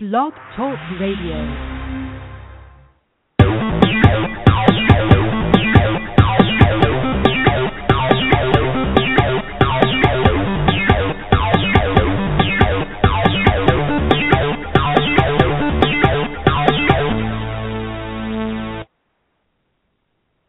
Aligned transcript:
Blog 0.00 0.32
Talk 0.54 0.78
Radio. 1.00 1.34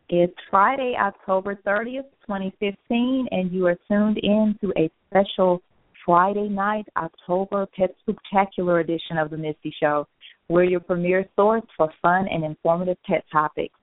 It's 0.10 0.32
Friday, 0.52 0.96
October 1.02 1.56
30th, 1.66 2.04
2015, 2.28 3.28
and 3.32 3.52
you 3.52 3.66
are 3.66 3.76
tuned 3.88 4.20
in 4.20 4.56
to 4.62 4.72
a 4.78 4.92
special 5.10 5.64
Friday 6.10 6.50
night, 6.50 6.88
October 6.98 7.68
Pet 7.78 7.94
Spooktacular 8.02 8.82
edition 8.82 9.20
of 9.20 9.30
The 9.30 9.38
Missy 9.38 9.72
Show. 9.80 10.08
We're 10.48 10.64
your 10.64 10.80
premier 10.80 11.24
source 11.36 11.62
for 11.78 11.94
fun 12.02 12.28
and 12.28 12.44
informative 12.44 12.98
pet 13.06 13.24
topics. 13.32 13.76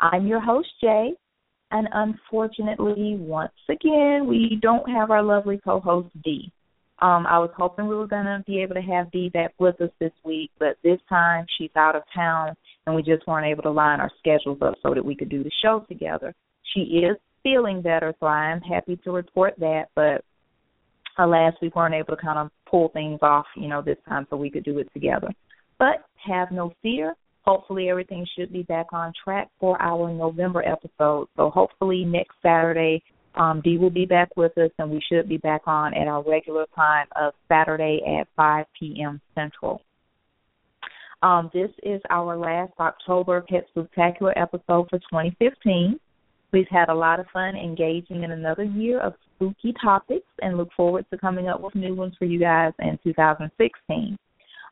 I'm 0.00 0.24
your 0.28 0.38
host, 0.38 0.68
Jay, 0.80 1.14
and 1.72 1.88
unfortunately, 1.92 3.16
once 3.18 3.50
again, 3.68 4.28
we 4.28 4.60
don't 4.62 4.88
have 4.88 5.10
our 5.10 5.20
lovely 5.20 5.58
co 5.64 5.80
host, 5.80 6.10
Dee. 6.22 6.52
Um, 7.00 7.26
I 7.26 7.40
was 7.40 7.50
hoping 7.56 7.88
we 7.88 7.96
were 7.96 8.06
going 8.06 8.26
to 8.26 8.44
be 8.46 8.62
able 8.62 8.76
to 8.76 8.80
have 8.80 9.10
Dee 9.10 9.30
back 9.30 9.52
with 9.58 9.80
us 9.80 9.90
this 9.98 10.12
week, 10.24 10.52
but 10.60 10.76
this 10.84 11.00
time 11.08 11.44
she's 11.58 11.74
out 11.74 11.96
of 11.96 12.04
town 12.14 12.54
and 12.86 12.94
we 12.94 13.02
just 13.02 13.26
weren't 13.26 13.48
able 13.48 13.64
to 13.64 13.72
line 13.72 13.98
our 13.98 14.12
schedules 14.20 14.58
up 14.62 14.74
so 14.80 14.94
that 14.94 15.04
we 15.04 15.16
could 15.16 15.28
do 15.28 15.42
the 15.42 15.50
show 15.60 15.84
together. 15.88 16.36
She 16.72 16.82
is 16.82 17.16
feeling 17.42 17.82
better, 17.82 18.14
so 18.20 18.26
I 18.26 18.52
am 18.52 18.60
happy 18.60 18.96
to 19.02 19.10
report 19.10 19.54
that, 19.58 19.86
but 19.96 20.24
alas, 21.18 21.54
we 21.60 21.70
weren't 21.74 21.94
able 21.94 22.16
to 22.16 22.22
kind 22.22 22.38
of 22.38 22.50
pull 22.68 22.88
things 22.88 23.18
off, 23.22 23.46
you 23.56 23.68
know, 23.68 23.82
this 23.82 23.98
time 24.08 24.26
so 24.30 24.36
we 24.36 24.50
could 24.50 24.64
do 24.64 24.78
it 24.78 24.88
together. 24.92 25.28
But 25.78 26.04
have 26.26 26.50
no 26.50 26.72
fear. 26.82 27.14
Hopefully 27.42 27.90
everything 27.90 28.26
should 28.36 28.52
be 28.52 28.62
back 28.62 28.86
on 28.92 29.12
track 29.22 29.50
for 29.60 29.80
our 29.80 30.12
November 30.12 30.62
episode. 30.66 31.28
So 31.36 31.50
hopefully 31.50 32.04
next 32.04 32.34
Saturday, 32.42 33.02
um, 33.34 33.60
Dee 33.62 33.78
will 33.78 33.90
be 33.90 34.06
back 34.06 34.30
with 34.36 34.56
us 34.56 34.70
and 34.78 34.90
we 34.90 35.02
should 35.08 35.28
be 35.28 35.36
back 35.36 35.62
on 35.66 35.92
at 35.94 36.06
our 36.06 36.22
regular 36.22 36.66
time 36.74 37.06
of 37.16 37.34
Saturday 37.48 38.00
at 38.20 38.28
5 38.36 38.66
p.m. 38.78 39.20
Central. 39.34 39.82
Um, 41.22 41.50
this 41.52 41.70
is 41.82 42.00
our 42.10 42.36
last 42.36 42.72
October 42.78 43.44
Pet 43.48 43.66
Spooktacular 43.74 44.32
episode 44.36 44.88
for 44.90 44.98
2015. 44.98 45.98
We've 46.54 46.68
had 46.70 46.88
a 46.88 46.94
lot 46.94 47.18
of 47.18 47.26
fun 47.32 47.56
engaging 47.56 48.22
in 48.22 48.30
another 48.30 48.62
year 48.62 49.00
of 49.00 49.14
spooky 49.34 49.74
topics 49.82 50.28
and 50.40 50.56
look 50.56 50.68
forward 50.76 51.04
to 51.10 51.18
coming 51.18 51.48
up 51.48 51.60
with 51.60 51.74
new 51.74 51.96
ones 51.96 52.14
for 52.16 52.26
you 52.26 52.38
guys 52.38 52.72
in 52.78 52.96
2016. 53.02 54.16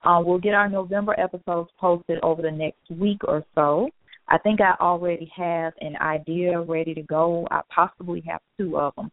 Uh, 0.04 0.22
we'll 0.24 0.38
get 0.38 0.54
our 0.54 0.68
November 0.68 1.18
episodes 1.18 1.70
posted 1.80 2.20
over 2.22 2.40
the 2.40 2.52
next 2.52 2.88
week 2.88 3.18
or 3.24 3.44
so. 3.56 3.88
I 4.28 4.38
think 4.38 4.60
I 4.60 4.76
already 4.80 5.28
have 5.36 5.72
an 5.80 5.96
idea 5.96 6.60
ready 6.60 6.94
to 6.94 7.02
go. 7.02 7.48
I 7.50 7.62
possibly 7.74 8.22
have 8.28 8.40
two 8.56 8.78
of 8.78 8.94
them. 8.94 9.10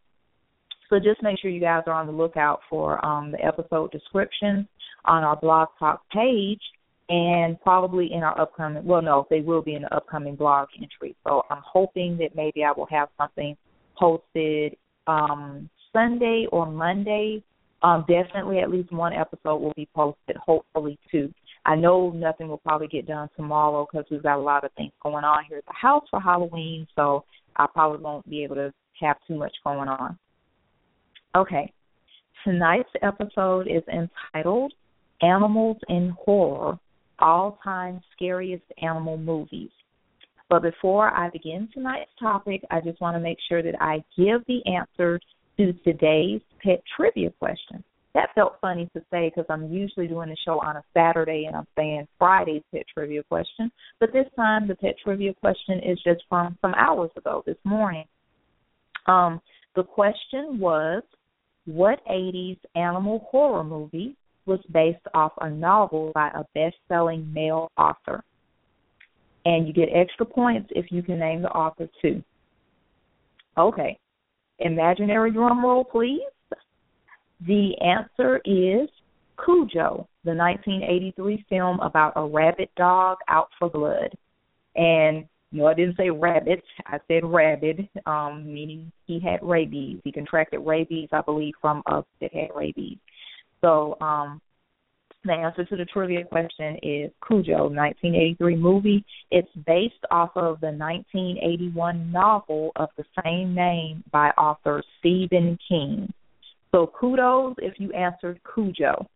So 0.91 0.99
just 0.99 1.23
make 1.23 1.39
sure 1.39 1.49
you 1.49 1.61
guys 1.61 1.81
are 1.87 1.93
on 1.93 2.05
the 2.05 2.13
lookout 2.13 2.59
for 2.69 3.03
um, 3.03 3.31
the 3.31 3.43
episode 3.43 3.91
descriptions 3.91 4.67
on 5.05 5.23
our 5.23 5.37
blog 5.37 5.69
talk 5.79 6.03
page 6.13 6.61
and 7.09 7.59
probably 7.61 8.13
in 8.13 8.21
our 8.23 8.39
upcoming 8.39 8.85
well 8.85 9.01
no, 9.01 9.27
they 9.29 9.41
will 9.41 9.61
be 9.61 9.73
in 9.73 9.81
the 9.81 9.95
upcoming 9.95 10.35
blog 10.35 10.69
entry. 10.79 11.15
So 11.27 11.43
I'm 11.49 11.61
hoping 11.65 12.17
that 12.19 12.35
maybe 12.35 12.63
I 12.63 12.71
will 12.71 12.87
have 12.91 13.09
something 13.17 13.57
posted 13.97 14.75
um 15.07 15.69
Sunday 15.91 16.45
or 16.51 16.65
Monday. 16.67 17.43
Um 17.81 18.05
definitely 18.07 18.59
at 18.59 18.69
least 18.69 18.91
one 18.91 19.13
episode 19.13 19.57
will 19.57 19.73
be 19.75 19.87
posted, 19.95 20.37
hopefully 20.37 20.97
two. 21.11 21.33
I 21.65 21.75
know 21.75 22.11
nothing 22.11 22.47
will 22.47 22.57
probably 22.59 22.87
get 22.87 23.07
done 23.07 23.29
tomorrow 23.35 23.87
because 23.91 24.05
we've 24.09 24.23
got 24.23 24.37
a 24.37 24.41
lot 24.41 24.63
of 24.63 24.71
things 24.73 24.91
going 25.01 25.23
on 25.23 25.43
here 25.47 25.57
at 25.57 25.65
the 25.65 25.73
house 25.73 26.05
for 26.09 26.21
Halloween, 26.21 26.87
so 26.95 27.25
I 27.57 27.67
probably 27.71 28.01
won't 28.01 28.29
be 28.29 28.43
able 28.43 28.55
to 28.55 28.73
have 29.01 29.17
too 29.27 29.35
much 29.35 29.53
going 29.63 29.89
on. 29.89 30.17
Okay. 31.35 31.71
Tonight's 32.43 32.89
episode 33.01 33.67
is 33.67 33.83
entitled 33.91 34.73
Animals 35.21 35.77
in 35.89 36.15
Horror 36.17 36.79
all 37.21 37.59
time 37.63 38.01
scariest 38.15 38.63
animal 38.81 39.17
movies. 39.17 39.69
But 40.49 40.63
before 40.63 41.09
I 41.09 41.29
begin 41.29 41.69
tonight's 41.73 42.09
topic, 42.19 42.63
I 42.71 42.81
just 42.81 42.99
want 42.99 43.15
to 43.15 43.19
make 43.19 43.37
sure 43.47 43.61
that 43.61 43.81
I 43.81 44.03
give 44.17 44.43
the 44.47 44.61
answer 44.65 45.19
to 45.57 45.73
today's 45.83 46.41
pet 46.63 46.81
trivia 46.95 47.31
question. 47.39 47.83
That 48.15 48.29
felt 48.33 48.55
funny 48.59 48.89
to 48.95 49.01
say 49.11 49.29
because 49.29 49.45
I'm 49.49 49.71
usually 49.71 50.07
doing 50.07 50.29
the 50.29 50.37
show 50.43 50.59
on 50.59 50.77
a 50.77 50.83
Saturday 50.95 51.45
and 51.45 51.55
I'm 51.55 51.67
saying 51.77 52.07
Friday's 52.17 52.63
pet 52.73 52.83
trivia 52.91 53.21
question. 53.23 53.71
But 53.99 54.11
this 54.11 54.25
time, 54.35 54.67
the 54.67 54.75
pet 54.75 54.95
trivia 55.03 55.33
question 55.35 55.79
is 55.85 55.99
just 56.03 56.23
from 56.27 56.57
some 56.61 56.73
hours 56.73 57.11
ago, 57.15 57.43
this 57.45 57.57
morning. 57.63 58.05
Um, 59.05 59.39
the 59.75 59.83
question 59.83 60.59
was 60.59 61.03
What 61.65 61.99
80s 62.07 62.57
animal 62.75 63.27
horror 63.29 63.63
movie 63.63 64.15
was 64.49 64.59
based 64.71 65.05
off 65.13 65.31
a 65.39 65.49
novel 65.49 66.11
by 66.13 66.29
a 66.29 66.43
best 66.53 66.75
selling 66.87 67.31
male 67.31 67.71
author. 67.77 68.23
And 69.45 69.67
you 69.67 69.73
get 69.73 69.89
extra 69.93 70.25
points 70.25 70.69
if 70.75 70.91
you 70.91 71.01
can 71.01 71.19
name 71.19 71.41
the 71.41 71.49
author 71.49 71.87
too. 72.01 72.21
Okay. 73.57 73.97
Imaginary 74.59 75.31
drum 75.31 75.63
roll, 75.63 75.85
please. 75.85 76.21
The 77.47 77.71
answer 77.79 78.41
is 78.43 78.89
Cujo, 79.45 80.07
the 80.25 80.35
1983 80.35 81.45
film 81.47 81.79
about 81.79 82.13
a 82.17 82.25
rabid 82.25 82.67
dog 82.75 83.17
out 83.29 83.47
for 83.57 83.69
blood. 83.69 84.11
And 84.75 85.25
no, 85.51 85.65
I 85.65 85.73
didn't 85.73 85.97
say 85.97 86.09
rabbit. 86.09 86.61
I 86.85 86.99
said 87.07 87.25
rabid, 87.25 87.87
um, 88.05 88.43
meaning 88.45 88.91
he 89.07 89.19
had 89.19 89.39
rabies. 89.41 89.99
He 90.03 90.11
contracted 90.11 90.59
rabies, 90.65 91.09
I 91.11 91.21
believe, 91.21 91.53
from 91.61 91.81
us 91.87 92.05
that 92.21 92.33
had 92.33 92.49
rabies. 92.55 92.97
So 93.61 93.97
um, 94.01 94.41
the 95.25 95.33
answer 95.33 95.65
to 95.65 95.75
the 95.75 95.85
trivia 95.85 96.23
question 96.25 96.77
is 96.81 97.11
Cujo, 97.27 97.67
1983 97.67 98.55
movie. 98.55 99.05
It's 99.31 99.49
based 99.65 100.05
off 100.11 100.29
of 100.35 100.61
the 100.61 100.71
1981 100.71 102.11
novel 102.11 102.71
of 102.77 102.89
the 102.97 103.03
same 103.23 103.53
name 103.53 104.03
by 104.11 104.29
author 104.31 104.81
Stephen 104.99 105.57
King. 105.67 106.11
So 106.71 106.91
kudos 106.99 107.55
if 107.57 107.73
you 107.79 107.91
answered 107.93 108.39
Cujo. 108.53 109.07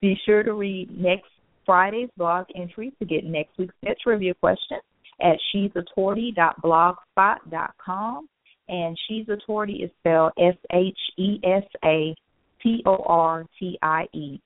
Be 0.00 0.18
sure 0.24 0.42
to 0.42 0.54
read 0.54 0.98
next 0.98 1.28
Friday's 1.66 2.08
blog 2.16 2.46
entry 2.54 2.90
to 2.98 3.04
get 3.04 3.24
next 3.24 3.58
week's 3.58 3.74
pet 3.84 3.98
trivia 4.02 4.32
question 4.34 4.78
at 5.20 5.36
she'satortie.blogspot.com. 5.52 8.28
And 8.68 8.98
She's 9.08 9.28
a 9.28 9.36
Tortie 9.50 9.84
is 9.84 9.90
spelled 9.98 10.32
S 10.38 10.54
H 10.72 10.98
E 11.18 11.40
S 11.42 11.64
A 11.84 12.14
T 12.62 12.82
O 12.86 12.96
R 13.06 13.46
T 13.58 13.78
I 13.82 14.06
E. 14.12 14.40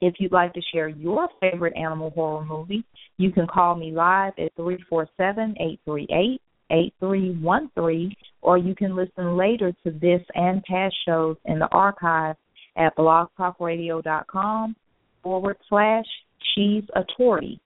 If 0.00 0.14
you'd 0.18 0.32
like 0.32 0.52
to 0.54 0.60
share 0.72 0.88
your 0.88 1.28
favorite 1.40 1.76
animal 1.76 2.10
horror 2.10 2.44
movie, 2.44 2.84
you 3.16 3.32
can 3.32 3.46
call 3.46 3.74
me 3.74 3.90
live 3.90 4.32
at 4.38 4.54
three 4.54 4.78
four 4.88 5.08
seven 5.16 5.54
eight 5.60 5.80
three 5.84 6.06
eight 6.10 6.40
eight 6.70 6.94
three 7.00 7.36
one 7.40 7.70
three, 7.74 8.16
or 8.42 8.58
you 8.58 8.74
can 8.74 8.94
listen 8.94 9.36
later 9.36 9.72
to 9.84 9.90
this 9.90 10.22
and 10.34 10.62
past 10.64 10.94
shows 11.06 11.36
in 11.46 11.58
the 11.58 11.68
archive 11.72 12.36
at 12.76 12.96
blogtalkradio.com 12.96 14.76
forward 15.22 15.56
slash 15.68 16.04
she's 16.54 16.84
a 16.94 17.02
tortie. 17.18 17.58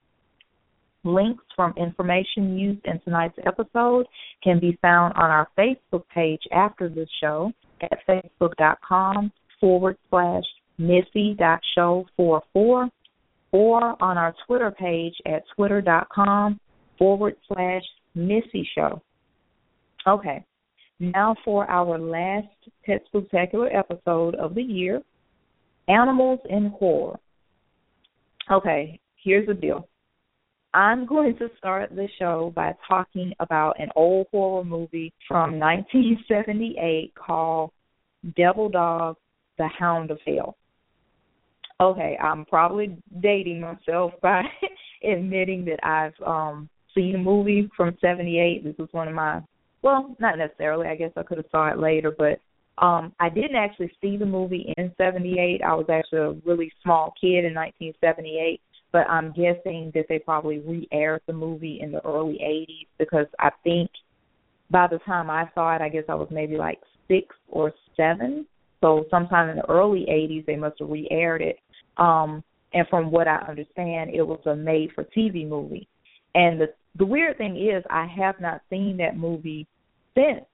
Links 1.05 1.45
from 1.57 1.75
information 1.77 2.57
used 2.57 2.87
in 2.87 3.01
tonight's 3.01 3.39
episode 3.45 4.07
can 4.43 4.61
be 4.61 4.79
found 4.81 5.15
on 5.15 5.31
our 5.31 5.49
Facebook 5.59 6.05
page 6.15 6.43
after 6.53 6.89
this 6.89 7.09
show 7.21 7.53
at 7.83 7.99
facebook.com 8.09 9.33
forward 9.63 9.97
slash 10.11 10.45
missy.show44 10.77 12.91
or 13.53 14.03
on 14.03 14.19
our 14.19 14.35
Twitter 14.47 14.71
page 14.73 15.15
at 15.25 15.45
twitter.com 15.55 16.61
forward 16.99 17.37
slash 17.47 17.83
Missy 18.15 18.69
Show. 18.75 19.01
Okay, 20.07 20.45
now 20.99 21.35
for 21.45 21.71
our 21.71 21.99
last 21.99 22.49
Pet 22.85 23.03
Spooktacular 23.15 23.75
episode 23.75 24.35
of 24.35 24.57
the 24.57 24.63
year 24.63 25.01
Animals 25.89 26.41
in 26.51 26.67
Horror. 26.79 27.19
Okay, 28.51 29.01
here's 29.23 29.47
the 29.47 29.55
deal. 29.55 29.89
I'm 30.75 31.07
going 31.07 31.37
to 31.37 31.49
start 31.59 31.95
the 31.95 32.09
show 32.19 32.51
by 32.57 32.75
talking 32.89 33.35
about 33.41 33.79
an 33.79 33.91
old 33.95 34.27
horror 34.31 34.65
movie 34.65 35.13
from 35.29 35.59
1978 35.59 37.13
called 37.15 37.73
Devil 38.37 38.71
Dog 38.71 39.17
The 39.63 39.69
Hound 39.69 40.11
of 40.11 40.19
Hell. 40.27 40.57
Okay, 41.81 42.13
I'm 42.23 42.45
probably 42.45 42.97
dating 43.21 43.61
myself 43.61 44.13
by 44.23 44.43
admitting 45.03 45.65
that 45.67 45.81
I've 45.85 46.19
um 46.27 46.69
seen 46.95 47.15
a 47.15 47.19
movie 47.19 47.71
from 47.77 47.97
'78. 48.01 48.65
This 48.65 48.79
was 48.79 48.89
one 48.93 49.09
of 49.09 49.15
my 49.15 49.41
well, 49.83 50.15
not 50.21 50.39
necessarily. 50.39 50.87
I 50.89 50.97
guess 50.97 51.13
I 51.17 51.23
could 51.23 51.39
have 51.39 51.51
saw 51.51 51.65
it 51.73 51.79
later, 51.79 52.13
but 52.25 52.37
Um, 52.79 53.13
I 53.21 53.29
didn't 53.29 53.57
actually 53.57 53.93
see 54.01 54.17
the 54.17 54.27
movie 54.27 54.73
in 54.79 54.93
'78. 54.97 55.61
I 55.63 55.75
was 55.75 55.89
actually 55.91 56.21
a 56.21 56.37
really 56.49 56.71
small 56.83 57.13
kid 57.21 57.45
in 57.45 57.55
1978, 57.55 58.61
but 58.93 59.05
I'm 59.09 59.29
guessing 59.33 59.93
that 59.95 60.07
they 60.09 60.19
probably 60.19 60.59
re-aired 60.61 61.23
the 61.27 61.33
movie 61.35 61.81
in 61.83 61.93
the 61.93 62.05
early 62.05 62.39
'80s 62.43 62.89
because 62.99 63.29
I 63.39 63.51
think 63.63 63.91
by 64.71 64.87
the 64.87 64.99
time 65.01 65.29
I 65.31 65.45
saw 65.55 65.77
it, 65.77 65.83
I 65.83 65.91
guess 65.91 66.09
I 66.09 66.15
was 66.15 66.31
maybe 66.31 66.57
like 66.57 66.81
six 67.09 67.27
or 67.49 67.73
seven. 67.97 68.47
So 68.83 69.07
sometime 69.11 69.49
in 69.49 69.57
the 69.57 69.71
early 69.71 70.07
'80s, 70.11 70.45
they 70.45 70.57
must 70.57 70.79
have 70.81 70.91
re-aired 70.91 71.41
it. 71.41 71.57
Um, 71.97 72.45
and 72.75 72.87
from 72.89 73.11
what 73.11 73.29
I 73.29 73.37
understand, 73.49 74.11
it 74.15 74.23
was 74.23 74.41
a 74.47 74.57
made-for-TV 74.57 75.49
movie. 75.49 75.89
And 76.35 76.61
the 76.61 76.67
the 76.99 77.07
weird 77.07 77.39
thing 77.39 77.57
is, 77.57 77.83
I 77.89 78.07
have 78.07 78.39
not 78.41 78.61
seen 78.69 78.99
that 78.99 79.17
movie 79.17 79.67
since 80.15 80.45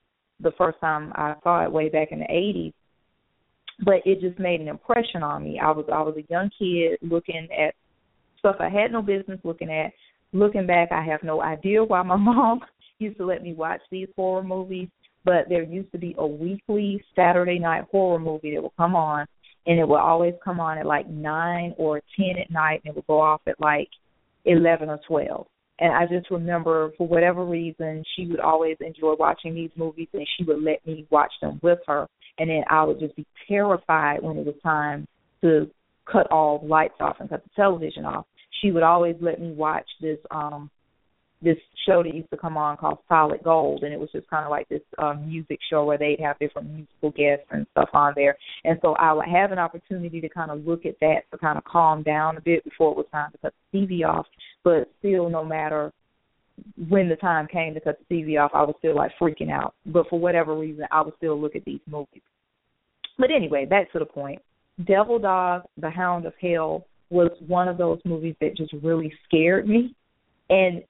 the 0.40 0.52
first 0.56 0.78
time 0.80 1.12
I 1.16 1.34
saw 1.42 1.64
it 1.64 1.72
way 1.72 1.88
back 1.88 2.12
in 2.12 2.20
the 2.20 2.26
'80s. 2.26 2.74
But 3.84 4.02
it 4.04 4.20
just 4.20 4.38
made 4.38 4.60
an 4.60 4.68
impression 4.68 5.22
on 5.22 5.44
me. 5.44 5.58
I 5.58 5.70
was 5.70 5.86
I 5.92 6.02
was 6.02 6.16
a 6.16 6.32
young 6.32 6.50
kid 6.58 6.98
looking 7.02 7.48
at 7.56 7.74
stuff 8.38 8.56
I 8.60 8.68
had 8.68 8.92
no 8.92 9.02
business 9.02 9.40
looking 9.44 9.70
at. 9.70 9.92
Looking 10.32 10.66
back, 10.66 10.92
I 10.92 11.02
have 11.02 11.22
no 11.22 11.42
idea 11.42 11.82
why 11.82 12.02
my 12.02 12.16
mom 12.30 12.60
used 12.98 13.18
to 13.18 13.26
let 13.26 13.42
me 13.42 13.54
watch 13.54 13.80
these 13.90 14.08
horror 14.16 14.42
movies. 14.42 14.88
But 15.24 15.48
there 15.48 15.62
used 15.62 15.92
to 15.92 15.98
be 15.98 16.14
a 16.18 16.26
weekly 16.26 17.02
Saturday 17.14 17.58
night 17.58 17.84
horror 17.90 18.18
movie 18.18 18.54
that 18.54 18.62
would 18.62 18.76
come 18.76 18.96
on, 18.96 19.26
and 19.66 19.78
it 19.78 19.86
would 19.86 19.98
always 20.00 20.34
come 20.44 20.60
on 20.60 20.78
at 20.78 20.86
like 20.86 21.08
nine 21.08 21.74
or 21.76 22.00
ten 22.16 22.38
at 22.40 22.50
night, 22.50 22.82
and 22.84 22.92
it 22.92 22.96
would 22.96 23.06
go 23.06 23.20
off 23.20 23.42
at 23.46 23.60
like 23.60 23.88
eleven 24.44 24.88
or 24.88 25.00
twelve 25.06 25.46
and 25.80 25.92
I 25.92 26.06
just 26.06 26.30
remember 26.30 26.92
for 26.98 27.06
whatever 27.06 27.44
reason 27.44 28.02
she 28.16 28.26
would 28.26 28.40
always 28.40 28.76
enjoy 28.80 29.14
watching 29.18 29.54
these 29.54 29.70
movies 29.76 30.08
and 30.12 30.26
she 30.36 30.44
would 30.44 30.62
let 30.62 30.84
me 30.86 31.06
watch 31.10 31.32
them 31.40 31.60
with 31.62 31.78
her 31.86 32.06
and 32.38 32.50
then 32.50 32.62
I 32.68 32.84
would 32.84 33.00
just 33.00 33.16
be 33.16 33.26
terrified 33.48 34.22
when 34.22 34.38
it 34.38 34.46
was 34.46 34.54
time 34.62 35.06
to 35.42 35.70
cut 36.10 36.30
all 36.30 36.66
lights 36.66 36.94
off 37.00 37.16
and 37.20 37.28
cut 37.28 37.44
the 37.44 37.50
television 37.54 38.04
off. 38.04 38.26
She 38.60 38.70
would 38.70 38.82
always 38.82 39.16
let 39.20 39.40
me 39.40 39.52
watch 39.52 39.86
this 40.00 40.18
um 40.30 40.70
this 41.40 41.56
show 41.86 42.02
that 42.02 42.14
used 42.14 42.30
to 42.30 42.36
come 42.36 42.56
on 42.56 42.76
called 42.76 42.98
Solid 43.08 43.42
Gold, 43.44 43.82
and 43.84 43.94
it 43.94 44.00
was 44.00 44.10
just 44.12 44.28
kind 44.28 44.44
of 44.44 44.50
like 44.50 44.68
this 44.68 44.82
um, 44.98 45.28
music 45.28 45.58
show 45.70 45.84
where 45.84 45.98
they'd 45.98 46.20
have 46.20 46.38
different 46.38 46.68
musical 46.70 47.10
guests 47.10 47.46
and 47.50 47.66
stuff 47.70 47.90
on 47.92 48.12
there. 48.16 48.36
And 48.64 48.78
so 48.82 48.94
I 48.94 49.12
would 49.12 49.28
have 49.28 49.52
an 49.52 49.58
opportunity 49.58 50.20
to 50.20 50.28
kind 50.28 50.50
of 50.50 50.66
look 50.66 50.84
at 50.84 50.98
that 51.00 51.22
to 51.30 51.38
kind 51.38 51.56
of 51.56 51.64
calm 51.64 52.02
down 52.02 52.36
a 52.36 52.40
bit 52.40 52.64
before 52.64 52.90
it 52.90 52.96
was 52.96 53.06
time 53.12 53.30
to 53.32 53.38
cut 53.38 53.54
the 53.72 53.78
TV 53.78 54.04
off 54.04 54.26
but 54.68 54.90
still, 54.98 55.30
no 55.30 55.44
matter 55.44 55.92
when 56.88 57.08
the 57.08 57.16
time 57.16 57.46
came 57.46 57.74
to 57.74 57.80
cut 57.80 57.98
the 58.08 58.14
TV 58.14 58.38
off, 58.38 58.50
I 58.52 58.62
was 58.62 58.74
still 58.78 58.96
like 58.96 59.12
freaking 59.20 59.50
out. 59.50 59.74
But 59.86 60.08
for 60.10 60.18
whatever 60.18 60.56
reason, 60.56 60.84
I 60.90 61.00
would 61.00 61.14
still 61.16 61.40
look 61.40 61.56
at 61.56 61.64
these 61.64 61.80
movies. 61.86 62.22
But 63.18 63.30
anyway, 63.34 63.64
back 63.64 63.90
to 63.92 63.98
the 63.98 64.04
point. 64.04 64.42
Devil 64.84 65.18
Dog, 65.18 65.62
The 65.78 65.90
Hound 65.90 66.26
of 66.26 66.34
Hell 66.40 66.84
was 67.10 67.30
one 67.46 67.68
of 67.68 67.78
those 67.78 67.98
movies 68.04 68.34
that 68.40 68.56
just 68.56 68.72
really 68.82 69.12
scared 69.26 69.66
me. 69.66 69.94
And 70.50 70.82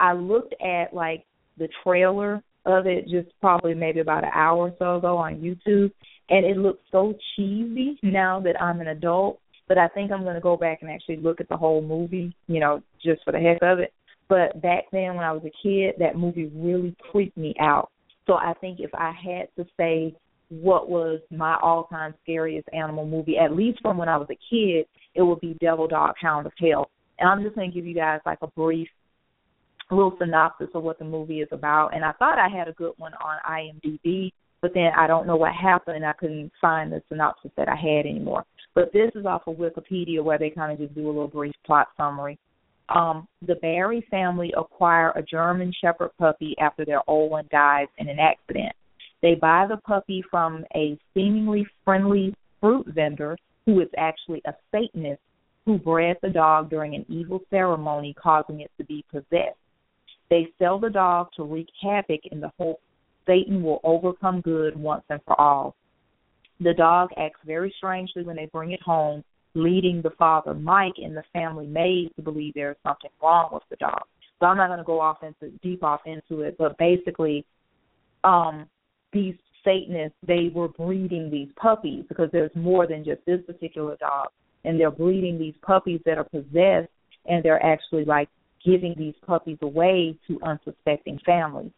I 0.00 0.12
looked 0.12 0.54
at 0.60 0.94
like 0.94 1.24
the 1.58 1.68
trailer 1.84 2.42
of 2.64 2.86
it 2.86 3.04
just 3.08 3.28
probably 3.40 3.74
maybe 3.74 4.00
about 4.00 4.24
an 4.24 4.30
hour 4.34 4.58
or 4.58 4.74
so 4.78 4.96
ago 4.96 5.16
on 5.16 5.36
YouTube 5.36 5.92
and 6.28 6.44
it 6.44 6.56
looked 6.56 6.82
so 6.90 7.14
cheesy 7.34 7.98
now 8.02 8.40
that 8.40 8.60
I'm 8.60 8.80
an 8.80 8.88
adult 8.88 9.40
but 9.68 9.78
I 9.78 9.88
think 9.88 10.12
I'm 10.12 10.22
going 10.22 10.34
to 10.34 10.40
go 10.40 10.56
back 10.56 10.78
and 10.82 10.90
actually 10.90 11.16
look 11.16 11.40
at 11.40 11.48
the 11.48 11.56
whole 11.56 11.82
movie, 11.82 12.34
you 12.46 12.60
know, 12.60 12.82
just 13.02 13.22
for 13.24 13.32
the 13.32 13.38
heck 13.38 13.58
of 13.62 13.80
it. 13.80 13.92
But 14.28 14.60
back 14.62 14.84
then, 14.92 15.14
when 15.14 15.24
I 15.24 15.32
was 15.32 15.42
a 15.44 15.52
kid, 15.62 15.94
that 15.98 16.16
movie 16.16 16.50
really 16.54 16.96
creeped 17.10 17.36
me 17.36 17.54
out. 17.60 17.90
So 18.26 18.34
I 18.34 18.54
think 18.60 18.80
if 18.80 18.90
I 18.94 19.12
had 19.12 19.48
to 19.56 19.68
say 19.76 20.14
what 20.48 20.88
was 20.88 21.20
my 21.30 21.56
all-time 21.60 22.14
scariest 22.22 22.68
animal 22.72 23.06
movie, 23.06 23.36
at 23.38 23.52
least 23.52 23.80
from 23.82 23.98
when 23.98 24.08
I 24.08 24.16
was 24.16 24.28
a 24.30 24.38
kid, 24.50 24.86
it 25.14 25.22
would 25.22 25.40
be 25.40 25.56
Devil 25.60 25.88
Dog 25.88 26.14
Hound 26.20 26.46
of 26.46 26.52
Hell. 26.60 26.90
And 27.18 27.28
I'm 27.28 27.42
just 27.42 27.54
going 27.56 27.70
to 27.70 27.74
give 27.74 27.86
you 27.86 27.94
guys 27.94 28.20
like 28.26 28.38
a 28.42 28.48
brief 28.48 28.88
little 29.94 30.16
synopsis 30.18 30.68
of 30.74 30.82
what 30.82 30.98
the 30.98 31.04
movie 31.04 31.40
is 31.40 31.48
about. 31.52 31.94
And 31.94 32.04
I 32.04 32.12
thought 32.12 32.38
I 32.38 32.48
had 32.48 32.68
a 32.68 32.72
good 32.72 32.92
one 32.96 33.12
on 33.14 33.38
IMDb, 33.48 34.32
but 34.60 34.72
then 34.74 34.90
I 34.96 35.06
don't 35.06 35.26
know 35.26 35.36
what 35.36 35.52
happened 35.54 36.04
I 36.04 36.12
couldn't 36.14 36.50
find 36.60 36.92
the 36.92 37.02
synopsis 37.08 37.52
that 37.56 37.68
I 37.68 37.76
had 37.76 38.06
anymore. 38.06 38.44
But 38.74 38.92
this 38.92 39.10
is 39.14 39.26
off 39.26 39.42
of 39.46 39.56
Wikipedia 39.56 40.22
where 40.22 40.38
they 40.38 40.50
kind 40.50 40.72
of 40.72 40.78
just 40.78 40.94
do 40.94 41.06
a 41.06 41.08
little 41.08 41.28
brief 41.28 41.54
plot 41.64 41.88
summary. 41.96 42.38
Um, 42.88 43.26
the 43.46 43.56
Barry 43.56 44.06
family 44.10 44.52
acquire 44.56 45.10
a 45.10 45.22
German 45.22 45.72
Shepherd 45.80 46.10
puppy 46.18 46.54
after 46.60 46.84
their 46.84 47.00
old 47.08 47.30
one 47.30 47.48
dies 47.50 47.88
in 47.98 48.08
an 48.08 48.18
accident. 48.18 48.72
They 49.22 49.34
buy 49.34 49.66
the 49.68 49.78
puppy 49.78 50.22
from 50.30 50.64
a 50.74 50.98
seemingly 51.14 51.66
friendly 51.84 52.34
fruit 52.60 52.86
vendor 52.94 53.36
who 53.64 53.80
is 53.80 53.88
actually 53.96 54.42
a 54.46 54.54
Satanist 54.70 55.20
who 55.64 55.78
bred 55.78 56.16
the 56.22 56.28
dog 56.28 56.70
during 56.70 56.94
an 56.94 57.04
evil 57.08 57.40
ceremony, 57.50 58.14
causing 58.14 58.60
it 58.60 58.70
to 58.78 58.84
be 58.84 59.04
possessed. 59.10 59.58
They 60.30 60.48
sell 60.58 60.78
the 60.78 60.90
dog 60.90 61.28
to 61.36 61.44
wreak 61.44 61.68
havoc 61.82 62.20
in 62.30 62.40
the 62.40 62.50
hope 62.58 62.80
Satan 63.26 63.62
will 63.62 63.80
overcome 63.84 64.40
good 64.40 64.76
once 64.76 65.04
and 65.10 65.20
for 65.26 65.38
all. 65.40 65.74
The 66.60 66.74
dog 66.74 67.10
acts 67.18 67.40
very 67.44 67.74
strangely 67.76 68.22
when 68.22 68.36
they 68.36 68.46
bring 68.46 68.72
it 68.72 68.80
home, 68.82 69.22
leading 69.54 70.00
the 70.00 70.10
father, 70.10 70.54
Mike, 70.54 70.94
and 70.98 71.16
the 71.16 71.24
family 71.32 71.66
maid 71.66 72.12
to 72.16 72.22
believe 72.22 72.54
there 72.54 72.70
is 72.70 72.76
something 72.82 73.10
wrong 73.22 73.50
with 73.52 73.64
the 73.68 73.76
dog. 73.76 74.02
So 74.38 74.46
I'm 74.46 74.56
not 74.56 74.68
going 74.68 74.78
to 74.78 74.84
go 74.84 75.00
off 75.00 75.18
into 75.22 75.54
deep 75.62 75.82
off 75.82 76.00
into 76.06 76.42
it, 76.42 76.56
but 76.58 76.78
basically, 76.78 77.44
um, 78.24 78.66
these 79.12 79.34
Satanists 79.64 80.16
they 80.26 80.50
were 80.54 80.68
breeding 80.68 81.28
these 81.30 81.48
puppies 81.56 82.04
because 82.08 82.28
there's 82.32 82.54
more 82.54 82.86
than 82.86 83.04
just 83.04 83.24
this 83.26 83.40
particular 83.46 83.96
dog, 83.96 84.28
and 84.64 84.78
they're 84.78 84.90
breeding 84.90 85.38
these 85.38 85.54
puppies 85.62 86.00
that 86.06 86.18
are 86.18 86.24
possessed, 86.24 86.90
and 87.26 87.42
they're 87.42 87.64
actually 87.64 88.04
like 88.04 88.28
giving 88.64 88.94
these 88.96 89.14
puppies 89.26 89.58
away 89.62 90.16
to 90.28 90.40
unsuspecting 90.42 91.18
families. 91.24 91.72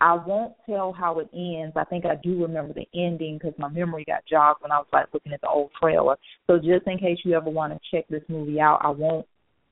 I 0.00 0.14
won't 0.14 0.54
tell 0.64 0.92
how 0.92 1.18
it 1.18 1.28
ends. 1.32 1.76
I 1.76 1.84
think 1.84 2.04
I 2.04 2.14
do 2.22 2.40
remember 2.40 2.72
the 2.72 2.86
ending 2.94 3.38
because 3.38 3.58
my 3.58 3.68
memory 3.68 4.04
got 4.04 4.24
jogged 4.30 4.62
when 4.62 4.70
I 4.70 4.78
was 4.78 4.86
like 4.92 5.06
looking 5.12 5.32
at 5.32 5.40
the 5.40 5.48
old 5.48 5.70
trailer. 5.80 6.16
So 6.46 6.58
just 6.58 6.86
in 6.86 6.98
case 6.98 7.18
you 7.24 7.34
ever 7.34 7.50
want 7.50 7.72
to 7.72 7.80
check 7.90 8.06
this 8.08 8.22
movie 8.28 8.60
out, 8.60 8.78
I 8.82 8.90
won't 8.90 9.26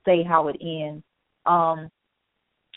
say 0.05 0.23
how 0.23 0.49
it 0.49 0.57
ends. 0.61 1.03
Um, 1.45 1.89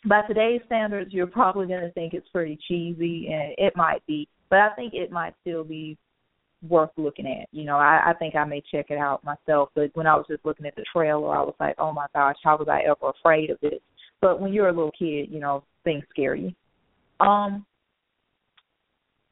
by 0.06 0.22
today's 0.22 0.60
standards, 0.66 1.12
you're 1.12 1.26
probably 1.26 1.66
going 1.66 1.82
to 1.82 1.92
think 1.92 2.14
it's 2.14 2.28
pretty 2.28 2.58
cheesy, 2.68 3.28
and 3.32 3.52
it 3.58 3.74
might 3.76 4.06
be, 4.06 4.28
but 4.48 4.60
I 4.60 4.70
think 4.74 4.94
it 4.94 5.10
might 5.10 5.34
still 5.42 5.64
be 5.64 5.98
worth 6.68 6.90
looking 6.96 7.26
at. 7.26 7.48
You 7.52 7.64
know, 7.64 7.76
I, 7.76 8.10
I 8.10 8.14
think 8.14 8.34
I 8.34 8.44
may 8.44 8.62
check 8.72 8.86
it 8.90 8.98
out 8.98 9.24
myself. 9.24 9.70
But 9.74 9.90
when 9.94 10.06
I 10.06 10.14
was 10.14 10.26
just 10.28 10.44
looking 10.44 10.66
at 10.66 10.76
the 10.76 10.84
trailer, 10.92 11.36
I 11.36 11.42
was 11.42 11.54
like, 11.60 11.74
oh 11.78 11.92
my 11.92 12.06
gosh, 12.14 12.36
how 12.42 12.56
was 12.56 12.68
I 12.68 12.82
ever 12.82 13.12
afraid 13.18 13.50
of 13.50 13.58
this? 13.60 13.80
But 14.20 14.40
when 14.40 14.52
you're 14.52 14.68
a 14.68 14.72
little 14.72 14.92
kid, 14.98 15.28
you 15.30 15.40
know, 15.40 15.64
things 15.84 16.04
scare 16.10 16.34
you. 16.34 16.52
Um, 17.20 17.64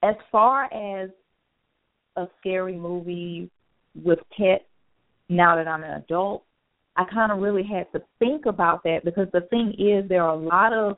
as 0.03 0.15
far 0.31 0.65
as 0.65 1.11
a 2.17 2.27
scary 2.41 2.77
movie 2.77 3.51
with 4.03 4.19
pets, 4.37 4.65
now 5.29 5.57
that 5.57 5.69
I'm 5.69 5.85
an 5.85 6.03
adult, 6.03 6.45
I 6.97 7.05
kind 7.05 7.31
of 7.31 7.39
really 7.39 7.63
had 7.63 7.91
to 7.93 8.05
think 8.19 8.47
about 8.47 8.83
that 8.85 9.05
because 9.05 9.29
the 9.33 9.43
thing 9.51 9.75
is, 9.79 10.09
there 10.09 10.25
are 10.25 10.35
a 10.35 10.37
lot 10.37 10.73
of 10.73 10.97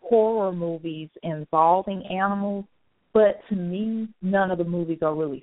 horror 0.00 0.52
movies 0.52 1.08
involving 1.22 2.04
animals, 2.06 2.64
but 3.12 3.40
to 3.48 3.56
me, 3.56 4.08
none 4.22 4.50
of 4.50 4.58
the 4.58 4.64
movies 4.64 4.98
are 5.02 5.14
really 5.14 5.42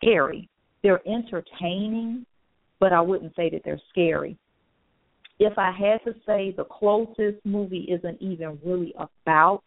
scary. 0.00 0.48
They're 0.82 1.06
entertaining, 1.06 2.24
but 2.78 2.92
I 2.92 3.00
wouldn't 3.00 3.34
say 3.36 3.50
that 3.50 3.62
they're 3.64 3.80
scary. 3.90 4.36
If 5.38 5.58
I 5.58 5.70
had 5.70 6.04
to 6.04 6.18
say 6.26 6.52
the 6.56 6.64
closest 6.64 7.44
movie 7.44 7.88
isn't 7.90 8.20
even 8.20 8.58
really 8.64 8.94
about 8.96 9.62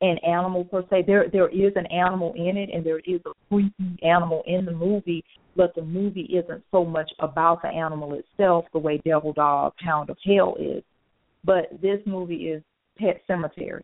an 0.00 0.18
animal 0.26 0.64
per 0.64 0.82
se. 0.90 1.04
There 1.06 1.28
there 1.32 1.48
is 1.48 1.72
an 1.76 1.86
animal 1.86 2.34
in 2.36 2.56
it 2.56 2.70
and 2.72 2.84
there 2.84 2.98
is 3.00 3.20
a 3.26 3.30
creepy 3.48 3.98
animal 4.02 4.42
in 4.46 4.64
the 4.64 4.72
movie, 4.72 5.24
but 5.56 5.74
the 5.74 5.82
movie 5.82 6.28
isn't 6.32 6.62
so 6.70 6.84
much 6.84 7.10
about 7.18 7.62
the 7.62 7.68
animal 7.68 8.14
itself 8.14 8.66
the 8.72 8.78
way 8.78 9.00
Devil 9.04 9.32
Dog 9.32 9.72
Hound 9.78 10.10
of 10.10 10.18
Hell 10.24 10.56
is. 10.60 10.82
But 11.44 11.70
this 11.80 12.00
movie 12.04 12.48
is 12.48 12.62
Pet 12.98 13.22
Sematary. 13.28 13.82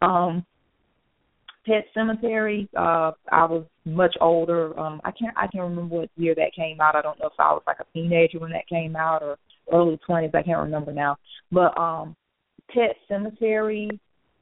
Um 0.00 0.46
Pet 1.68 1.84
Sematary, 1.94 2.66
uh 2.76 3.12
I 3.30 3.44
was 3.44 3.64
much 3.84 4.16
older. 4.20 4.78
Um 4.78 5.00
I 5.04 5.10
can't 5.10 5.36
I 5.36 5.46
can't 5.48 5.68
remember 5.68 5.96
what 5.96 6.10
year 6.16 6.34
that 6.34 6.54
came 6.56 6.80
out. 6.80 6.96
I 6.96 7.02
don't 7.02 7.18
know 7.20 7.26
if 7.26 7.38
I 7.38 7.52
was 7.52 7.62
like 7.66 7.80
a 7.80 7.92
teenager 7.92 8.38
when 8.38 8.52
that 8.52 8.66
came 8.68 8.96
out 8.96 9.22
or 9.22 9.36
early 9.70 9.98
twenties, 10.06 10.30
I 10.34 10.42
can't 10.42 10.60
remember 10.60 10.92
now. 10.92 11.16
But 11.52 11.76
um 11.78 12.16
Pet 12.72 12.96
Sematary 13.10 13.90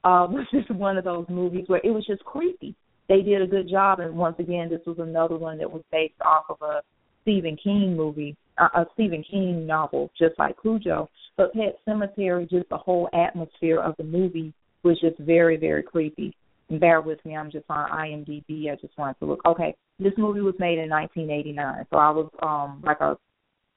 uh, 0.04 0.26
was 0.30 0.46
just 0.52 0.70
one 0.70 0.96
of 0.96 1.04
those 1.04 1.26
movies 1.28 1.64
where 1.66 1.80
it 1.82 1.90
was 1.90 2.06
just 2.06 2.24
creepy. 2.24 2.76
They 3.08 3.22
did 3.22 3.42
a 3.42 3.46
good 3.46 3.68
job, 3.68 4.00
and 4.00 4.16
once 4.16 4.36
again, 4.40 4.68
this 4.68 4.80
was 4.84 4.98
another 4.98 5.36
one 5.36 5.58
that 5.58 5.70
was 5.70 5.82
based 5.92 6.20
off 6.24 6.44
of 6.48 6.56
a 6.60 6.82
Stephen 7.22 7.56
King 7.62 7.96
movie, 7.96 8.36
uh, 8.58 8.68
a 8.74 8.86
Stephen 8.94 9.24
King 9.28 9.64
novel, 9.64 10.10
just 10.18 10.36
like 10.38 10.56
Cujo. 10.60 11.08
But 11.36 11.52
Pet 11.52 11.78
Sematary, 11.86 12.50
just 12.50 12.68
the 12.68 12.76
whole 12.76 13.08
atmosphere 13.12 13.80
of 13.80 13.96
the 13.96 14.04
movie 14.04 14.52
was 14.82 14.98
just 15.00 15.18
very, 15.20 15.56
very 15.56 15.84
creepy. 15.84 16.34
Bear 16.70 17.00
with 17.00 17.24
me. 17.24 17.36
I'm 17.36 17.50
just 17.50 17.66
on 17.68 17.90
IMDb. 17.90 18.70
I 18.70 18.76
just 18.80 18.96
wanted 18.98 19.18
to 19.20 19.26
look. 19.26 19.40
Okay, 19.46 19.74
this 19.98 20.12
movie 20.16 20.40
was 20.40 20.54
made 20.58 20.78
in 20.78 20.90
1989, 20.90 21.86
so 21.90 21.96
I 21.96 22.10
was 22.10 22.30
um 22.42 22.82
like 22.84 23.00
a 23.00 23.16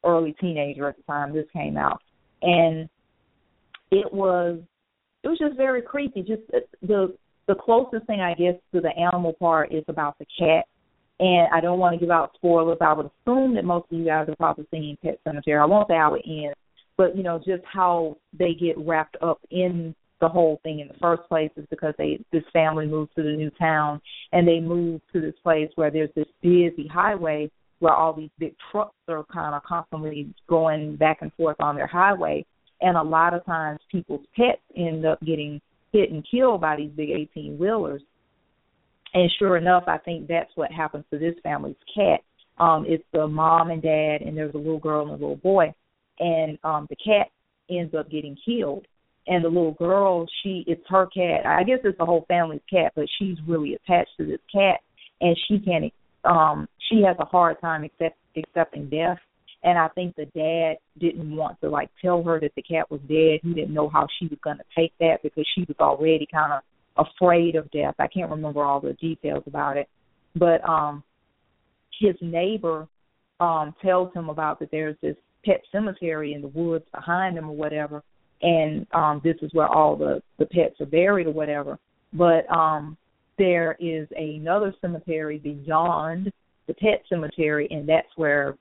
early 0.04 0.36
teenager 0.40 0.88
at 0.88 0.98
the 0.98 1.04
time 1.04 1.34
this 1.34 1.46
came 1.54 1.78
out, 1.78 2.02
and 2.42 2.90
it 3.92 4.12
was 4.12 4.60
it 5.24 5.28
was 5.28 5.40
just 5.40 5.58
very 5.58 5.82
creepy. 5.82 6.22
Just 6.22 6.44
the 6.82 7.16
the 7.48 7.56
closest 7.56 8.06
thing 8.06 8.22
I 8.22 8.34
guess 8.34 8.56
to 8.74 8.82
the 8.82 8.96
animal 8.96 9.34
part 9.34 9.74
is 9.74 9.84
about 9.88 10.18
the 10.20 10.26
cat. 10.38 10.66
And 11.22 11.50
I 11.54 11.60
don't 11.60 11.80
want 11.80 11.96
to 11.96 12.00
give 12.00 12.12
out 12.12 12.32
spoilers. 12.36 12.78
I 12.80 12.94
would 12.94 13.10
assume 13.28 13.56
that 13.56 13.66
most 13.66 13.92
of 13.92 13.98
you 13.98 14.06
guys 14.06 14.30
have 14.30 14.38
probably 14.38 14.66
seen 14.72 14.98
Pet 15.04 15.20
Sematary. 15.28 15.62
I 15.62 15.66
won't 15.66 15.90
say 15.90 15.96
how 15.96 16.14
it 16.14 16.24
ends, 16.26 16.56
but 16.96 17.18
you 17.18 17.24
know 17.24 17.40
just 17.40 17.64
how 17.66 18.16
they 18.38 18.54
get 18.54 18.78
wrapped 18.78 19.18
up 19.22 19.40
in 19.52 19.94
the 20.22 20.30
whole 20.30 20.60
thing 20.64 20.80
in 20.80 20.88
the 20.88 20.94
first 21.02 21.24
place 21.30 21.52
is 21.56 21.66
because 21.70 21.94
they 21.98 22.20
this 22.32 22.44
family 22.52 22.86
moved 22.86 23.12
to 23.16 23.24
the 23.24 23.32
new 23.32 23.50
town 23.52 24.02
and 24.32 24.48
they 24.48 24.60
moved 24.60 25.04
to 25.14 25.22
this 25.22 25.36
place 25.44 25.70
where 25.76 25.92
there's 25.92 26.10
this 26.16 26.28
busy 26.42 26.90
highway 26.92 27.50
where 27.80 27.94
all 27.94 28.14
these 28.14 28.30
big 28.38 28.54
trucks 28.72 28.96
are 29.08 29.26
kind 29.34 29.56
of 29.56 29.64
constantly 29.64 30.34
going 30.48 30.96
back 30.98 31.20
and 31.22 31.32
forth 31.34 31.56
on 31.60 31.76
their 31.76 31.88
highway. 31.88 32.46
And 32.82 32.98
a 32.98 33.02
lot 33.02 33.34
of 33.34 33.46
times 33.46 33.80
people's 33.92 34.26
pets 34.36 34.62
end 34.76 35.06
up 35.06 35.20
getting 35.22 35.62
hit 35.92 36.12
and 36.12 36.26
killed 36.30 36.62
by 36.62 36.76
these 36.76 36.92
big 36.92 37.10
18 37.10 37.58
wheelers 37.58 38.02
and 39.14 39.32
sure 39.40 39.58
enough 39.58 39.84
i 39.88 39.98
think 39.98 40.28
that's 40.28 40.52
what 40.54 40.72
happens 40.72 41.04
to 41.12 41.18
this 41.18 41.34
family's 41.42 41.76
cat. 41.96 42.22
Um 42.60 42.86
it's 42.88 43.04
the 43.12 43.28
mom 43.28 43.72
and 43.72 43.82
dad 43.82 44.22
and 44.22 44.38
there's 44.38 44.54
a 44.54 44.58
little 44.58 44.80
girl 44.80 45.02
and 45.02 45.12
a 45.12 45.14
little 45.14 45.36
boy. 45.38 45.74
And 46.20 46.60
um 46.64 46.88
the 46.90 46.96
cat 46.96 47.28
ends 47.70 47.96
up 47.96 48.10
getting 48.12 48.38
killed 48.46 48.86
and 49.30 49.46
the 49.46 49.48
little 49.48 49.74
girl 49.74 50.28
she 50.44 50.66
it's 50.68 50.82
her 50.90 51.06
cat. 51.06 51.46
I 51.46 51.64
guess 51.64 51.80
it's 51.84 51.98
the 51.98 52.06
whole 52.06 52.26
family's 52.28 52.62
cat 52.70 52.92
but 52.96 53.06
she's 53.18 53.38
really 53.48 53.76
attached 53.76 54.12
to 54.18 54.26
this 54.26 54.42
cat 54.52 54.82
and 55.22 55.38
she 55.48 55.60
can't 55.60 55.94
um 56.26 56.68
she 56.90 57.04
has 57.04 57.16
a 57.20 57.26
hard 57.26 57.62
time 57.62 57.84
accept 57.86 58.18
accepting 58.36 58.90
death. 58.90 59.20
And 59.64 59.78
i 59.78 59.88
think 59.90 60.16
the 60.16 60.26
dad 60.26 60.78
didn't 61.00 61.34
want 61.36 61.62
to 61.62 61.70
like 61.70 61.90
tell 62.02 62.24
her 62.24 62.40
that 62.40 62.52
the 62.56 62.62
cat 62.64 62.90
was 62.92 63.00
dead. 63.02 63.40
He 63.44 63.54
didn't 63.54 63.74
know 63.74 63.88
how 63.88 64.08
she 64.20 64.28
was 64.28 64.40
going 64.44 64.58
to 64.58 64.64
take 64.76 64.94
that 65.00 65.20
because 65.24 65.46
she 65.56 65.62
was 65.62 65.78
already 65.80 66.28
kind 66.32 66.54
of 66.54 67.06
afraid 67.08 67.56
of 67.56 67.72
death. 67.72 67.96
I 68.00 68.08
can't 68.08 68.32
remember 68.32 68.64
all 68.64 68.82
the 68.82 68.94
details 68.94 69.44
about 69.46 69.78
it. 69.78 69.88
But 70.36 70.68
um 70.68 71.04
his 72.00 72.16
neighbor 72.22 72.88
um 73.40 73.76
tells 73.82 74.12
him 74.14 74.30
about 74.30 74.60
that 74.60 74.72
there's 74.72 74.98
this 75.02 75.16
pet 75.46 75.62
cemetery 75.72 76.34
in 76.34 76.42
the 76.42 76.48
woods 76.48 76.86
behind 76.94 77.38
him 77.38 77.50
or 77.50 77.56
whatever 77.56 78.04
and 78.42 78.88
um 78.94 79.22
this 79.24 79.36
is 79.42 79.54
where 79.54 79.68
all 79.68 79.96
the 79.96 80.22
the 80.38 80.46
pets 80.46 80.80
are 80.80 80.86
buried 80.86 81.28
or 81.28 81.32
whatever 81.32 81.78
but 82.14 82.50
um 82.52 82.98
there 83.38 83.78
is 83.80 84.08
another 84.18 84.74
cemetery 84.82 85.38
beyond 85.40 86.32
the 86.68 86.74
pet 86.76 87.02
cemetery 87.10 87.68
and 87.72 87.88
that's 87.90 88.10
where 88.16 88.56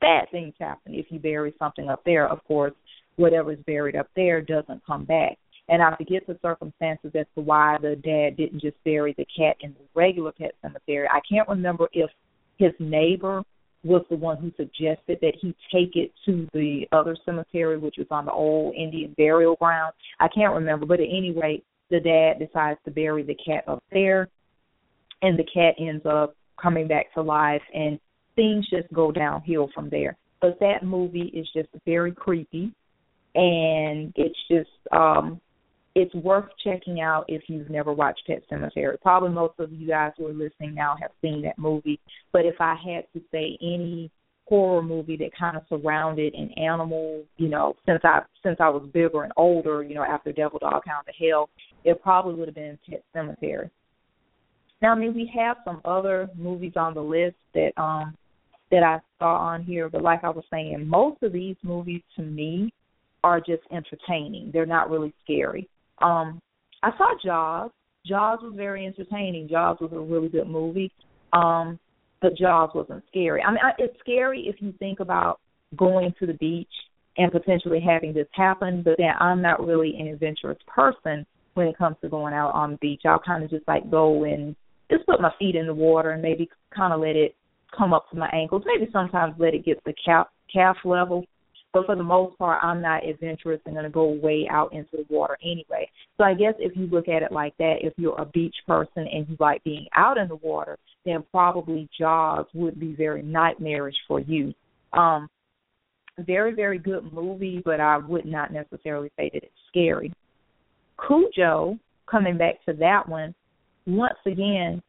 bad 0.00 0.30
things 0.30 0.54
happen. 0.60 0.94
If 0.94 1.06
you 1.10 1.18
bury 1.18 1.54
something 1.58 1.88
up 1.88 2.02
there 2.04 2.28
of 2.28 2.44
course 2.44 2.74
whatever 3.16 3.52
is 3.52 3.58
buried 3.66 3.96
up 3.96 4.08
there 4.14 4.40
doesn't 4.40 4.86
come 4.86 5.04
back. 5.04 5.38
And 5.68 5.82
i 5.82 5.94
forget 5.96 6.26
the 6.26 6.38
circumstances 6.42 7.12
as 7.14 7.26
to 7.34 7.40
why 7.40 7.78
the 7.80 7.96
dad 7.96 8.36
didn't 8.36 8.60
just 8.60 8.76
bury 8.84 9.14
the 9.16 9.26
cat 9.36 9.56
in 9.60 9.72
the 9.72 9.84
regular 9.94 10.32
pet 10.32 10.52
cemetery. 10.60 11.08
I 11.10 11.20
can't 11.28 11.48
remember 11.48 11.88
if 11.92 12.10
his 12.58 12.72
neighbor 12.78 13.42
was 13.84 14.04
the 14.10 14.16
one 14.16 14.36
who 14.38 14.52
suggested 14.56 15.18
that 15.20 15.34
he 15.40 15.54
take 15.72 15.96
it 15.96 16.12
to 16.24 16.46
the 16.52 16.86
other 16.92 17.16
cemetery, 17.24 17.78
which 17.78 17.96
was 17.98 18.06
on 18.10 18.26
the 18.26 18.32
old 18.32 18.74
Indian 18.74 19.14
burial 19.16 19.56
ground. 19.56 19.92
I 20.20 20.28
can't 20.28 20.54
remember, 20.54 20.86
but 20.86 21.00
at 21.00 21.08
any 21.08 21.32
rate, 21.32 21.64
the 21.90 22.00
dad 22.00 22.38
decides 22.38 22.78
to 22.84 22.90
bury 22.90 23.22
the 23.22 23.34
cat 23.34 23.64
up 23.66 23.82
there, 23.92 24.28
and 25.20 25.38
the 25.38 25.44
cat 25.52 25.74
ends 25.78 26.06
up 26.06 26.34
coming 26.60 26.86
back 26.86 27.12
to 27.14 27.22
life, 27.22 27.62
and 27.74 27.98
things 28.36 28.68
just 28.70 28.92
go 28.92 29.10
downhill 29.10 29.68
from 29.74 29.90
there. 29.90 30.16
But 30.40 30.58
that 30.60 30.84
movie 30.84 31.30
is 31.34 31.48
just 31.54 31.68
very 31.84 32.12
creepy, 32.12 32.72
and 33.34 34.12
it's 34.16 34.38
just 34.50 34.70
um 34.92 35.40
it's 35.94 36.14
worth 36.14 36.46
checking 36.64 37.00
out 37.00 37.24
if 37.28 37.42
you've 37.48 37.70
never 37.70 37.92
watched 37.92 38.22
Pet 38.26 38.42
Sematary. 38.50 39.00
Probably 39.00 39.30
most 39.30 39.54
of 39.58 39.72
you 39.72 39.86
guys 39.86 40.12
who 40.16 40.26
are 40.26 40.32
listening 40.32 40.74
now 40.74 40.96
have 41.00 41.10
seen 41.20 41.42
that 41.42 41.58
movie. 41.58 42.00
But 42.32 42.46
if 42.46 42.54
I 42.60 42.74
had 42.74 43.04
to 43.12 43.20
say 43.30 43.58
any 43.60 44.10
horror 44.46 44.82
movie 44.82 45.16
that 45.18 45.30
kind 45.38 45.56
of 45.56 45.64
surrounded 45.68 46.34
an 46.34 46.50
animal, 46.52 47.24
you 47.36 47.48
know, 47.48 47.74
since 47.86 48.00
I 48.04 48.20
since 48.42 48.56
I 48.60 48.68
was 48.68 48.88
bigger 48.92 49.22
and 49.22 49.32
older, 49.36 49.82
you 49.82 49.94
know, 49.94 50.02
after 50.02 50.32
Devil 50.32 50.58
Dog 50.58 50.82
Hound 50.86 51.06
to 51.06 51.26
Hell, 51.26 51.50
it 51.84 52.02
probably 52.02 52.34
would 52.34 52.48
have 52.48 52.54
been 52.54 52.78
Pet 52.88 53.04
Sematary. 53.14 53.70
Now, 54.80 54.92
I 54.92 54.94
mean, 54.96 55.14
we 55.14 55.30
have 55.36 55.58
some 55.64 55.80
other 55.84 56.28
movies 56.36 56.72
on 56.76 56.94
the 56.94 57.02
list 57.02 57.36
that 57.54 57.72
um 57.76 58.16
that 58.70 58.82
I 58.82 59.00
saw 59.18 59.36
on 59.36 59.62
here, 59.62 59.90
but 59.90 60.02
like 60.02 60.24
I 60.24 60.30
was 60.30 60.44
saying, 60.50 60.86
most 60.88 61.22
of 61.22 61.32
these 61.34 61.56
movies 61.62 62.00
to 62.16 62.22
me 62.22 62.72
are 63.22 63.38
just 63.38 63.62
entertaining. 63.70 64.50
They're 64.52 64.66
not 64.66 64.90
really 64.90 65.12
scary. 65.22 65.68
Um, 66.00 66.40
I 66.82 66.90
saw 66.96 67.14
Jaws. 67.24 67.70
Jaws 68.06 68.40
was 68.42 68.54
very 68.56 68.86
entertaining. 68.86 69.48
Jaws 69.48 69.78
was 69.80 69.92
a 69.92 70.00
really 70.00 70.28
good 70.28 70.48
movie. 70.48 70.90
Um, 71.32 71.78
but 72.20 72.36
Jaws 72.36 72.70
wasn't 72.74 73.04
scary. 73.08 73.42
I 73.42 73.50
mean, 73.50 73.60
I, 73.62 73.72
it's 73.78 73.98
scary 74.00 74.46
if 74.48 74.56
you 74.60 74.72
think 74.78 75.00
about 75.00 75.40
going 75.76 76.12
to 76.18 76.26
the 76.26 76.34
beach 76.34 76.68
and 77.16 77.30
potentially 77.30 77.80
having 77.80 78.12
this 78.12 78.28
happen. 78.32 78.82
But 78.82 78.94
then 78.98 79.12
I'm 79.20 79.42
not 79.42 79.64
really 79.64 79.96
an 79.98 80.08
adventurous 80.08 80.58
person 80.66 81.26
when 81.54 81.66
it 81.66 81.78
comes 81.78 81.96
to 82.00 82.08
going 82.08 82.34
out 82.34 82.52
on 82.54 82.72
the 82.72 82.76
beach. 82.78 83.02
I'll 83.04 83.18
kind 83.18 83.44
of 83.44 83.50
just 83.50 83.66
like 83.68 83.90
go 83.90 84.24
and 84.24 84.56
just 84.90 85.06
put 85.06 85.20
my 85.20 85.32
feet 85.38 85.56
in 85.56 85.66
the 85.66 85.74
water 85.74 86.10
and 86.10 86.22
maybe 86.22 86.48
kind 86.74 86.92
of 86.92 87.00
let 87.00 87.16
it 87.16 87.34
come 87.76 87.92
up 87.92 88.08
to 88.10 88.16
my 88.16 88.28
ankles. 88.32 88.62
Maybe 88.66 88.90
sometimes 88.92 89.34
let 89.38 89.54
it 89.54 89.64
get 89.64 89.76
to 89.76 89.82
the 89.86 89.94
calf 90.04 90.28
calf 90.52 90.76
level. 90.84 91.24
But 91.72 91.86
for 91.86 91.96
the 91.96 92.02
most 92.02 92.36
part, 92.38 92.62
I'm 92.62 92.82
not 92.82 93.06
adventurous 93.06 93.60
and 93.64 93.74
going 93.74 93.84
to 93.84 93.90
go 93.90 94.04
way 94.04 94.46
out 94.50 94.72
into 94.74 94.90
the 94.92 95.06
water 95.08 95.38
anyway. 95.42 95.88
So 96.18 96.24
I 96.24 96.34
guess 96.34 96.54
if 96.58 96.76
you 96.76 96.86
look 96.86 97.08
at 97.08 97.22
it 97.22 97.32
like 97.32 97.56
that, 97.58 97.76
if 97.80 97.94
you're 97.96 98.20
a 98.20 98.26
beach 98.26 98.54
person 98.66 99.06
and 99.10 99.26
you 99.28 99.36
like 99.40 99.64
being 99.64 99.86
out 99.96 100.18
in 100.18 100.28
the 100.28 100.36
water, 100.36 100.78
then 101.06 101.24
probably 101.30 101.88
Jaws 101.98 102.46
would 102.52 102.78
be 102.78 102.94
very 102.94 103.22
nightmarish 103.22 103.96
for 104.06 104.20
you. 104.20 104.52
Um, 104.92 105.28
very, 106.18 106.52
very 106.54 106.78
good 106.78 107.10
movie, 107.10 107.62
but 107.64 107.80
I 107.80 107.96
would 107.96 108.26
not 108.26 108.52
necessarily 108.52 109.10
say 109.16 109.30
that 109.32 109.42
it's 109.42 109.52
scary. 109.68 110.12
Cujo, 111.06 111.78
coming 112.06 112.36
back 112.36 112.62
to 112.66 112.74
that 112.74 113.08
one, 113.08 113.34
once 113.86 114.18
again, 114.26 114.82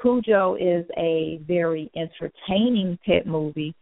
Cujo 0.00 0.54
is 0.54 0.86
a 0.96 1.40
very 1.48 1.90
entertaining 1.96 2.96
pet 3.04 3.26
movie 3.26 3.74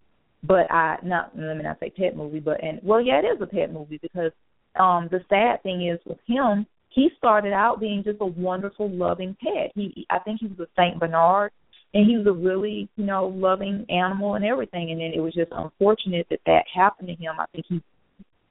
but 0.42 0.70
I 0.70 0.98
not 1.02 1.32
let 1.36 1.56
me 1.56 1.62
not 1.62 1.78
say 1.80 1.90
pet 1.90 2.16
movie, 2.16 2.40
but 2.40 2.62
and 2.62 2.80
well, 2.82 3.00
yeah, 3.00 3.20
it 3.20 3.24
is 3.24 3.40
a 3.40 3.46
pet 3.46 3.72
movie 3.72 3.98
because 4.00 4.32
um 4.78 5.08
the 5.10 5.20
sad 5.28 5.62
thing 5.62 5.86
is 5.86 5.98
with 6.06 6.18
him, 6.26 6.66
he 6.90 7.10
started 7.18 7.52
out 7.52 7.80
being 7.80 8.02
just 8.04 8.18
a 8.20 8.26
wonderful, 8.26 8.90
loving 8.90 9.36
pet. 9.42 9.72
He 9.74 10.06
I 10.10 10.18
think 10.20 10.40
he 10.40 10.46
was 10.46 10.60
a 10.60 10.68
Saint 10.76 10.98
Bernard 10.98 11.52
and 11.94 12.06
he 12.06 12.16
was 12.16 12.26
a 12.26 12.32
really, 12.32 12.88
you 12.96 13.04
know, 13.04 13.26
loving 13.26 13.86
animal 13.88 14.34
and 14.34 14.44
everything 14.44 14.90
and 14.90 15.00
then 15.00 15.12
it 15.14 15.20
was 15.20 15.34
just 15.34 15.52
unfortunate 15.52 16.26
that 16.30 16.40
that 16.46 16.64
happened 16.72 17.08
to 17.08 17.14
him. 17.14 17.34
I 17.38 17.46
think 17.52 17.66
he 17.68 17.82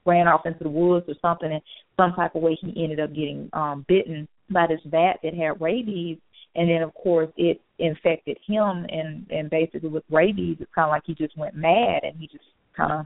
ran 0.06 0.27
off 0.27 0.46
into 0.46 0.63
the 0.63 0.70
woods 0.70 1.06
or 1.08 1.15
something 1.22 1.51
and 1.51 1.62
some 1.98 2.13
type 2.13 2.36
of 2.36 2.42
way 2.42 2.58
he 2.62 2.84
ended 2.84 3.00
up 3.00 3.10
getting 3.10 3.50
um 3.54 3.86
bitten 3.88 4.27
by 4.50 4.68
this 4.68 4.82
bat 4.86 5.20
that 5.24 5.34
had 5.34 5.60
rabies 5.62 6.18
and 6.55 6.69
then 6.69 6.81
of 6.81 6.93
course 6.93 7.29
it 7.38 7.62
infected 7.79 8.38
him 8.47 8.85
and 8.89 9.25
and 9.29 9.50
basically 9.50 9.89
with 9.89 10.03
rabies 10.09 10.57
it's 10.59 10.71
kind 10.74 10.85
of 10.85 10.91
like 10.91 11.03
he 11.05 11.13
just 11.13 11.38
went 11.38 11.55
mad 11.55 12.01
and 12.03 12.15
he 12.17 12.27
just 12.27 12.45
kind 12.75 12.91
of 12.91 13.05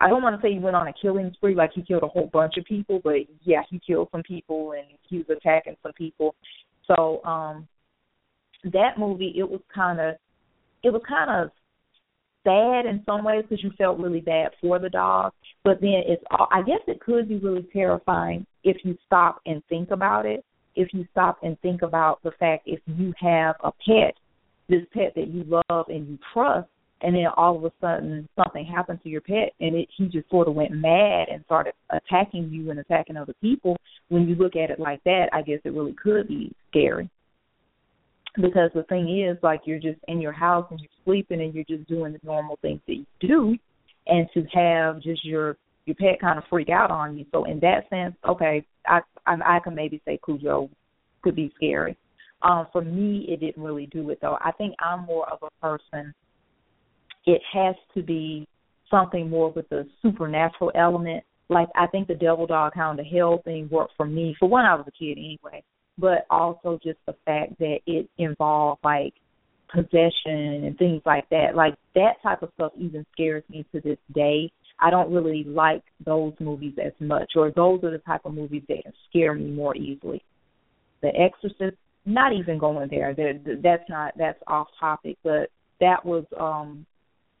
I 0.00 0.08
don't 0.08 0.22
want 0.22 0.40
to 0.40 0.42
say 0.46 0.54
he 0.54 0.58
went 0.58 0.76
on 0.76 0.88
a 0.88 0.94
killing 1.00 1.30
spree 1.34 1.54
like 1.54 1.72
he 1.74 1.82
killed 1.82 2.02
a 2.02 2.08
whole 2.08 2.30
bunch 2.32 2.56
of 2.56 2.64
people, 2.64 3.02
but 3.04 3.16
yeah, 3.42 3.60
he 3.68 3.78
killed 3.86 4.08
some 4.10 4.22
people 4.22 4.72
and 4.72 4.86
he 5.02 5.18
was 5.18 5.26
attacking 5.28 5.76
some 5.82 5.92
people. 5.92 6.34
So 6.86 7.22
um 7.24 7.68
that 8.64 8.98
movie 8.98 9.34
it 9.36 9.48
was 9.48 9.60
kind 9.74 10.00
of 10.00 10.14
it 10.82 10.90
was 10.90 11.02
kind 11.06 11.30
of 11.30 11.50
sad 12.44 12.86
in 12.86 13.02
some 13.04 13.22
ways 13.24 13.44
because 13.48 13.62
you 13.62 13.70
felt 13.76 13.98
really 13.98 14.20
bad 14.20 14.50
for 14.60 14.78
the 14.78 14.88
dog, 14.88 15.32
but 15.64 15.80
then 15.80 16.02
it's 16.06 16.24
I 16.30 16.62
guess 16.62 16.80
it 16.86 17.00
could 17.00 17.28
be 17.28 17.36
really 17.36 17.66
terrifying 17.72 18.46
if 18.64 18.78
you 18.84 18.96
stop 19.06 19.40
and 19.46 19.62
think 19.68 19.90
about 19.90 20.24
it 20.24 20.44
if 20.76 20.88
you 20.92 21.06
stop 21.12 21.38
and 21.42 21.58
think 21.60 21.82
about 21.82 22.22
the 22.22 22.30
fact 22.38 22.64
if 22.66 22.80
you 22.86 23.12
have 23.20 23.56
a 23.62 23.70
pet, 23.72 24.14
this 24.68 24.82
pet 24.92 25.12
that 25.16 25.28
you 25.28 25.44
love 25.44 25.86
and 25.88 26.08
you 26.08 26.18
trust, 26.32 26.68
and 27.02 27.14
then 27.14 27.26
all 27.36 27.56
of 27.56 27.64
a 27.64 27.72
sudden 27.80 28.28
something 28.36 28.64
happened 28.64 29.00
to 29.02 29.08
your 29.08 29.20
pet 29.20 29.52
and 29.60 29.74
it 29.74 29.88
he 29.96 30.06
just 30.06 30.28
sort 30.30 30.48
of 30.48 30.54
went 30.54 30.72
mad 30.72 31.28
and 31.32 31.44
started 31.44 31.72
attacking 31.90 32.50
you 32.50 32.70
and 32.70 32.78
attacking 32.78 33.16
other 33.16 33.34
people 33.40 33.76
when 34.08 34.28
you 34.28 34.34
look 34.34 34.56
at 34.56 34.70
it 34.70 34.78
like 34.78 35.02
that 35.04 35.28
i 35.32 35.42
guess 35.42 35.60
it 35.64 35.72
really 35.72 35.94
could 35.94 36.28
be 36.28 36.52
scary. 36.68 37.08
Because 38.36 38.70
the 38.74 38.84
thing 38.84 39.24
is 39.28 39.36
like 39.42 39.62
you're 39.64 39.80
just 39.80 39.98
in 40.06 40.20
your 40.20 40.32
house 40.32 40.66
and 40.70 40.78
you're 40.78 40.88
sleeping 41.04 41.40
and 41.40 41.52
you're 41.52 41.64
just 41.64 41.88
doing 41.88 42.12
the 42.12 42.20
normal 42.22 42.58
things 42.62 42.80
that 42.86 42.94
you 42.94 43.06
do 43.20 43.56
and 44.06 44.28
to 44.34 44.44
have 44.52 45.02
just 45.02 45.24
your 45.24 45.56
your 45.86 45.96
pet 45.96 46.20
kind 46.20 46.38
of 46.38 46.44
freak 46.50 46.68
out 46.68 46.90
on 46.90 47.16
you 47.16 47.24
so 47.32 47.44
in 47.44 47.58
that 47.60 47.88
sense 47.90 48.14
okay 48.28 48.64
I 48.86 49.00
I, 49.26 49.56
I 49.56 49.58
can 49.60 49.74
maybe 49.74 50.00
say 50.04 50.18
Cujo 50.24 50.70
could 51.22 51.36
be 51.36 51.52
scary. 51.56 51.96
Um, 52.42 52.66
for 52.72 52.82
me, 52.82 53.26
it 53.28 53.40
didn't 53.40 53.62
really 53.62 53.86
do 53.86 54.10
it 54.10 54.18
though. 54.20 54.38
I 54.40 54.52
think 54.52 54.74
I'm 54.78 55.04
more 55.04 55.30
of 55.30 55.40
a 55.42 55.60
person. 55.60 56.14
It 57.26 57.42
has 57.52 57.74
to 57.94 58.02
be 58.02 58.48
something 58.90 59.28
more 59.28 59.52
with 59.52 59.68
the 59.68 59.86
supernatural 60.02 60.72
element. 60.74 61.22
Like 61.48 61.68
I 61.74 61.86
think 61.86 62.08
the 62.08 62.14
Devil 62.14 62.46
Dog 62.46 62.72
Hound 62.74 62.98
of 62.98 63.06
Hell 63.06 63.42
thing 63.44 63.68
worked 63.70 63.92
for 63.96 64.06
me. 64.06 64.34
For 64.38 64.48
when 64.48 64.64
I 64.64 64.74
was 64.74 64.86
a 64.88 64.92
kid, 64.92 65.18
anyway. 65.18 65.62
But 65.98 66.24
also 66.30 66.78
just 66.82 66.98
the 67.06 67.14
fact 67.26 67.58
that 67.58 67.80
it 67.86 68.08
involved 68.16 68.80
like 68.82 69.12
possession 69.68 70.64
and 70.64 70.78
things 70.78 71.02
like 71.04 71.28
that. 71.28 71.54
Like 71.54 71.74
that 71.94 72.14
type 72.22 72.42
of 72.42 72.50
stuff 72.54 72.72
even 72.78 73.04
scares 73.12 73.44
me 73.50 73.66
to 73.72 73.80
this 73.80 73.98
day. 74.14 74.50
I 74.80 74.90
don't 74.90 75.12
really 75.12 75.44
like 75.44 75.82
those 76.04 76.32
movies 76.40 76.74
as 76.84 76.92
much, 77.00 77.32
or 77.36 77.50
those 77.50 77.84
are 77.84 77.90
the 77.90 77.98
type 77.98 78.22
of 78.24 78.34
movies 78.34 78.62
that 78.68 78.82
scare 79.08 79.34
me 79.34 79.50
more 79.50 79.76
easily. 79.76 80.22
The 81.02 81.08
Exorcist, 81.08 81.76
not 82.06 82.32
even 82.32 82.58
going 82.58 82.88
there. 82.90 83.14
That's 83.14 83.88
not 83.88 84.14
that's 84.16 84.38
off 84.46 84.68
topic, 84.78 85.18
but 85.22 85.50
that 85.80 86.04
was 86.04 86.24
um 86.38 86.86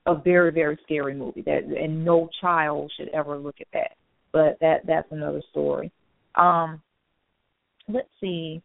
a 0.06 0.14
very 0.14 0.50
very 0.50 0.78
scary 0.84 1.14
movie. 1.14 1.42
That 1.42 1.64
and 1.64 2.04
no 2.04 2.28
child 2.40 2.92
should 2.96 3.08
ever 3.08 3.38
look 3.38 3.56
at 3.60 3.68
that. 3.72 3.92
But 4.32 4.58
that 4.60 4.86
that's 4.86 5.10
another 5.10 5.42
story. 5.50 5.90
Um, 6.36 6.80
let's 7.88 8.08
see. 8.20 8.62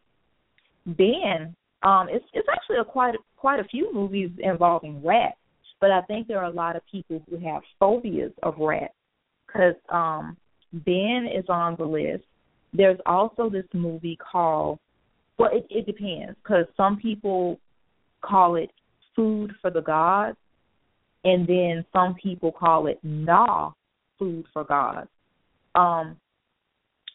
Ben, 0.86 1.56
um, 1.84 2.08
it's 2.10 2.26
it's 2.34 2.48
actually 2.52 2.78
a 2.78 2.86
quite 2.86 3.16
quite 3.38 3.60
a 3.60 3.66
few 3.66 3.94
movies 3.94 4.32
involving 4.40 5.04
rats, 5.04 5.38
but 5.80 5.92
I 5.92 6.02
think 6.02 6.28
there 6.28 6.40
are 6.40 6.46
a 6.46 6.56
lot 6.56 6.76
of 6.76 6.82
people 6.92 7.22
who 7.30 7.38
have 7.38 7.62
phobias 7.80 8.32
of 8.44 8.56
rats 8.58 8.94
because 9.46 9.76
um, 9.90 10.38
Ben 10.74 11.28
is 11.34 11.46
on 11.50 11.76
the 11.78 11.86
list. 11.86 12.24
There's 12.74 13.00
also 13.06 13.50
this 13.50 13.66
movie 13.74 14.18
called 14.32 14.80
well, 15.38 15.50
it, 15.52 15.66
it 15.70 15.86
depends 15.86 16.38
because 16.42 16.66
some 16.78 16.98
people 16.98 17.60
call 18.22 18.56
it 18.56 18.72
food 19.16 19.52
for 19.62 19.70
the 19.70 19.82
gods, 19.82 20.38
and 21.24 21.48
then 21.48 21.86
some 21.92 22.16
people 22.16 22.52
call 22.52 22.88
it 22.88 23.00
Gnaw, 23.04 23.74
food 24.18 24.46
for 24.54 24.64
gods. 24.64 25.10
Um, 25.74 26.18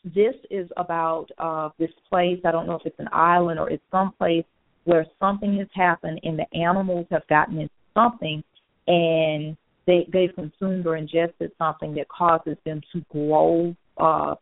this 0.05 0.35
is 0.51 0.69
about 0.77 1.27
uh, 1.39 1.71
this 1.79 1.91
place. 2.09 2.41
I 2.45 2.53
don't 2.53 2.67
know 2.67 2.75
if 2.77 2.87
it's 2.87 2.99
an 2.99 3.09
island 3.13 3.59
or 3.59 3.71
it's 3.71 3.83
some 3.91 4.13
place 4.19 4.45
where 4.85 5.07
something 5.19 5.59
has 5.59 5.69
happened 5.75 6.21
and 6.23 6.39
the 6.39 6.59
animals 6.59 7.07
have 7.11 7.27
gotten 7.29 7.59
into 7.59 7.73
something 7.95 8.43
and 8.87 9.57
they 9.87 10.09
they've 10.13 10.35
consumed 10.35 10.87
or 10.87 10.97
ingested 10.97 11.53
something 11.59 11.95
that 11.95 12.09
causes 12.09 12.57
them 12.65 12.81
to 12.93 13.05
grow 13.11 13.75
uh, 13.99 14.35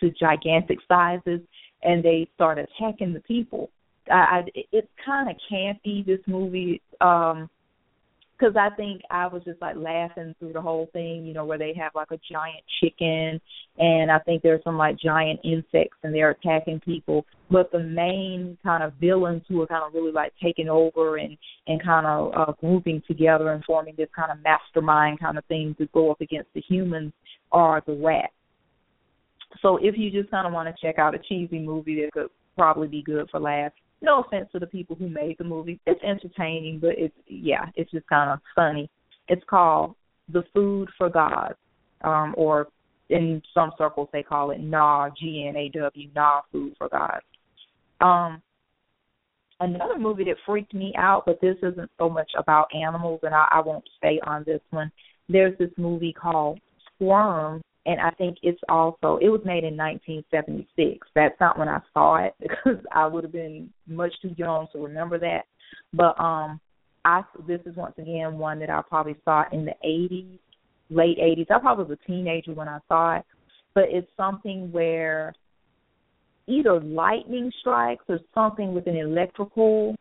to 0.00 0.10
gigantic 0.10 0.78
sizes 0.88 1.40
and 1.82 2.02
they 2.02 2.28
start 2.34 2.58
attacking 2.58 3.12
the 3.12 3.20
people. 3.20 3.70
I, 4.10 4.14
I 4.14 4.44
it's 4.72 4.88
kind 5.04 5.30
of 5.30 5.36
campy 5.50 6.04
this 6.04 6.20
movie 6.26 6.82
um 7.00 7.48
because 8.38 8.56
I 8.56 8.74
think 8.74 9.02
I 9.10 9.26
was 9.26 9.42
just 9.44 9.60
like 9.62 9.76
laughing 9.76 10.34
through 10.38 10.54
the 10.54 10.60
whole 10.60 10.88
thing, 10.92 11.24
you 11.24 11.34
know, 11.34 11.44
where 11.44 11.58
they 11.58 11.72
have 11.78 11.92
like 11.94 12.10
a 12.10 12.18
giant 12.30 12.62
chicken, 12.80 13.40
and 13.78 14.10
I 14.10 14.18
think 14.18 14.42
there's 14.42 14.64
some 14.64 14.76
like 14.76 14.98
giant 14.98 15.40
insects, 15.44 15.98
and 16.02 16.14
they're 16.14 16.30
attacking 16.30 16.80
people. 16.80 17.24
But 17.50 17.70
the 17.70 17.80
main 17.80 18.58
kind 18.64 18.82
of 18.82 18.94
villains 19.00 19.42
who 19.48 19.62
are 19.62 19.66
kind 19.66 19.84
of 19.86 19.94
really 19.94 20.12
like 20.12 20.32
taking 20.42 20.68
over 20.68 21.16
and 21.16 21.36
and 21.66 21.82
kind 21.82 22.06
of 22.06 22.32
uh, 22.34 22.52
grouping 22.60 23.02
together 23.06 23.52
and 23.52 23.64
forming 23.64 23.94
this 23.96 24.08
kind 24.16 24.32
of 24.32 24.42
mastermind 24.42 25.20
kind 25.20 25.38
of 25.38 25.44
thing 25.46 25.74
to 25.78 25.86
go 25.94 26.10
up 26.10 26.20
against 26.20 26.52
the 26.54 26.62
humans 26.68 27.12
are 27.52 27.82
the 27.86 27.94
rats. 27.94 28.32
So 29.62 29.76
if 29.76 29.96
you 29.96 30.10
just 30.10 30.30
kind 30.30 30.46
of 30.46 30.52
want 30.52 30.68
to 30.68 30.86
check 30.86 30.98
out 30.98 31.14
a 31.14 31.18
cheesy 31.18 31.60
movie 31.60 32.02
that 32.02 32.12
could 32.12 32.30
probably 32.56 32.88
be 32.88 33.02
good 33.02 33.28
for 33.30 33.38
laughs, 33.38 33.76
no 34.04 34.22
offense 34.22 34.48
to 34.52 34.58
the 34.58 34.66
people 34.66 34.96
who 34.96 35.08
made 35.08 35.36
the 35.38 35.44
movie, 35.44 35.80
it's 35.86 36.02
entertaining, 36.02 36.78
but 36.80 36.92
it's 36.96 37.14
yeah, 37.26 37.66
it's 37.76 37.90
just 37.90 38.06
kind 38.06 38.30
of 38.30 38.40
funny. 38.54 38.90
It's 39.28 39.42
called 39.48 39.94
The 40.32 40.44
Food 40.52 40.88
for 40.96 41.08
God, 41.08 41.54
um, 42.02 42.34
or 42.36 42.68
in 43.10 43.42
some 43.52 43.72
circles 43.76 44.08
they 44.12 44.22
call 44.22 44.50
it 44.50 44.60
Gnaw 44.60 45.10
G 45.18 45.46
N 45.48 45.56
A 45.56 45.68
W 45.70 46.08
Gnaw 46.14 46.42
Food 46.52 46.74
for 46.78 46.88
God. 46.88 47.20
Um, 48.00 48.42
another 49.60 49.98
movie 49.98 50.24
that 50.24 50.36
freaked 50.46 50.74
me 50.74 50.92
out, 50.96 51.24
but 51.26 51.40
this 51.40 51.56
isn't 51.62 51.90
so 51.98 52.08
much 52.08 52.30
about 52.36 52.68
animals, 52.74 53.20
and 53.22 53.34
I, 53.34 53.46
I 53.50 53.60
won't 53.60 53.84
stay 53.98 54.20
on 54.26 54.44
this 54.44 54.60
one. 54.70 54.90
There's 55.28 55.56
this 55.58 55.70
movie 55.76 56.12
called 56.12 56.60
Squirm 56.94 57.62
and 57.86 58.00
I 58.00 58.10
think 58.10 58.38
it's 58.42 58.60
also 58.68 59.18
it 59.20 59.28
was 59.28 59.42
made 59.44 59.64
in 59.64 59.76
1976. 59.76 61.06
That's 61.14 61.38
not 61.40 61.58
when 61.58 61.68
I 61.68 61.80
saw 61.92 62.24
it 62.24 62.34
because 62.40 62.82
I 62.92 63.06
would 63.06 63.24
have 63.24 63.32
been 63.32 63.70
much 63.86 64.12
too 64.22 64.34
young 64.36 64.66
to 64.72 64.78
remember 64.78 65.18
that. 65.18 65.42
But 65.92 66.18
um, 66.18 66.60
I 67.04 67.22
this 67.46 67.60
is 67.66 67.76
once 67.76 67.94
again 67.98 68.38
one 68.38 68.58
that 68.60 68.70
I 68.70 68.80
probably 68.88 69.16
saw 69.24 69.44
in 69.52 69.66
the 69.66 69.74
80s, 69.84 70.38
late 70.90 71.18
80s. 71.18 71.50
I 71.50 71.58
probably 71.58 71.84
was 71.84 71.98
a 72.02 72.06
teenager 72.06 72.52
when 72.52 72.68
I 72.68 72.78
saw 72.88 73.16
it, 73.16 73.24
but 73.74 73.84
it's 73.88 74.08
something 74.16 74.72
where 74.72 75.34
either 76.46 76.80
lightning 76.80 77.50
strikes 77.60 78.04
or 78.08 78.18
something 78.34 78.74
with 78.74 78.86
an 78.86 78.96
electrical 78.96 79.94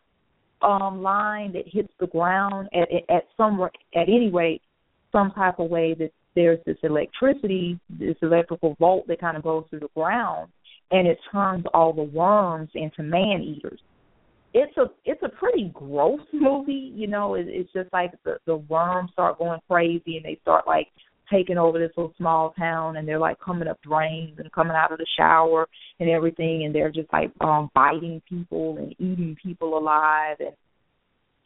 um 0.62 1.02
line 1.02 1.52
that 1.52 1.64
hits 1.68 1.92
the 2.00 2.08
ground 2.08 2.70
at 2.74 2.88
at 3.14 3.24
some 3.36 3.62
at 3.62 4.08
any 4.08 4.30
rate 4.30 4.62
some 5.12 5.32
type 5.32 5.60
of 5.60 5.70
way 5.70 5.94
that 5.94 6.12
there's 6.36 6.60
this 6.66 6.78
electricity, 6.84 7.80
this 7.90 8.16
electrical 8.22 8.76
volt 8.80 9.08
that 9.08 9.20
kind 9.20 9.38
of 9.38 9.44
goes 9.44 9.66
through 9.70 9.82
the 9.82 9.90
ground, 9.96 10.52
and 10.92 11.08
it 11.08 11.18
turns 11.32 11.66
all 11.74 11.94
the 11.94 12.04
worms 12.04 12.70
into 12.76 13.04
man 13.04 13.42
eaters. 13.42 13.80
It's 14.54 14.76
a 14.78 14.86
it's 15.06 15.24
a 15.24 15.30
pretty 15.30 15.72
gross 15.74 16.22
movie, 16.34 16.92
you 16.96 17.08
know. 17.08 17.36
It, 17.36 17.48
it's 17.48 17.74
just 17.74 17.92
like 17.92 18.12
the 18.24 18.38
the 18.46 18.58
worms 18.58 19.12
start 19.14 19.40
going 19.40 19.60
crazy 19.70 20.18
and 20.18 20.26
they 20.26 20.38
start 20.42 20.68
like 20.68 20.88
taking 21.32 21.58
over 21.58 21.80
this 21.80 21.92
little 21.98 22.14
small 22.18 22.54
town 22.58 22.98
and 22.98 23.08
they're 23.08 23.20
like 23.20 23.40
coming 23.40 23.68
up 23.68 23.82
drains 23.82 24.38
and 24.38 24.52
coming 24.52 24.76
out 24.76 24.92
of 24.92 24.98
the 24.98 25.08
shower 25.18 25.68
and 26.00 26.10
everything 26.10 26.64
and 26.66 26.76
they're 26.76 26.92
just 26.92 27.12
like 27.14 27.32
um 27.42 27.70
biting 27.74 28.22
people 28.30 28.78
and 28.78 28.92
eating 29.00 29.36
people 29.42 29.78
alive 29.78 30.38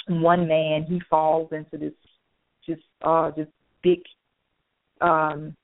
and 0.08 0.22
one 0.22 0.48
man 0.48 0.84
he 0.84 1.00
falls 1.10 1.50
into 1.52 1.78
this 1.78 1.94
just 2.66 2.82
uh 3.04 3.30
just 3.32 3.52
big 3.84 4.00
um 5.02 5.56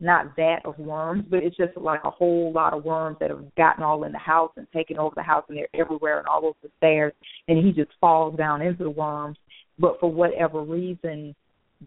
not 0.00 0.36
that 0.36 0.60
of 0.64 0.78
worms, 0.78 1.24
but 1.28 1.42
it's 1.42 1.56
just 1.56 1.76
like 1.76 2.00
a 2.04 2.10
whole 2.10 2.52
lot 2.52 2.72
of 2.72 2.84
worms 2.84 3.16
that 3.20 3.30
have 3.30 3.44
gotten 3.56 3.82
all 3.82 4.04
in 4.04 4.12
the 4.12 4.18
house 4.18 4.52
and 4.56 4.66
taken 4.72 4.96
over 4.96 5.14
the 5.16 5.22
house 5.22 5.44
and 5.48 5.58
they're 5.58 5.66
everywhere 5.74 6.18
and 6.18 6.28
all 6.28 6.44
over 6.46 6.58
the 6.62 6.70
stairs 6.76 7.12
and 7.48 7.64
he 7.64 7.72
just 7.72 7.90
falls 8.00 8.36
down 8.36 8.62
into 8.62 8.84
the 8.84 8.90
worms. 8.90 9.36
But 9.78 9.98
for 9.98 10.10
whatever 10.10 10.62
reason 10.62 11.34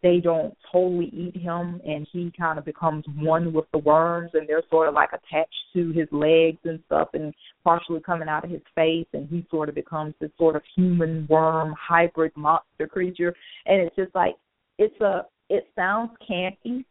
they 0.01 0.19
don't 0.19 0.55
totally 0.71 1.09
eat 1.13 1.35
him 1.35 1.81
and 1.85 2.07
he 2.11 2.31
kind 2.37 2.57
of 2.57 2.63
becomes 2.63 3.03
one 3.17 3.51
with 3.51 3.65
the 3.73 3.77
worms 3.77 4.31
and 4.33 4.47
they're 4.47 4.63
sort 4.69 4.87
of 4.87 4.93
like 4.93 5.09
attached 5.09 5.53
to 5.73 5.91
his 5.91 6.07
legs 6.11 6.59
and 6.63 6.79
stuff 6.85 7.09
and 7.13 7.33
partially 7.63 7.99
coming 7.99 8.29
out 8.29 8.45
of 8.45 8.49
his 8.49 8.61
face 8.73 9.07
and 9.13 9.27
he 9.27 9.45
sort 9.51 9.67
of 9.67 9.75
becomes 9.75 10.13
this 10.21 10.31
sort 10.37 10.55
of 10.55 10.61
human 10.75 11.27
worm 11.29 11.75
hybrid 11.77 12.31
monster 12.37 12.87
creature 12.87 13.35
and 13.65 13.81
it's 13.81 13.95
just 13.95 14.15
like 14.15 14.35
it's 14.77 14.99
a 15.01 15.25
it 15.51 15.67
sounds 15.75 16.11
campy. 16.29 16.85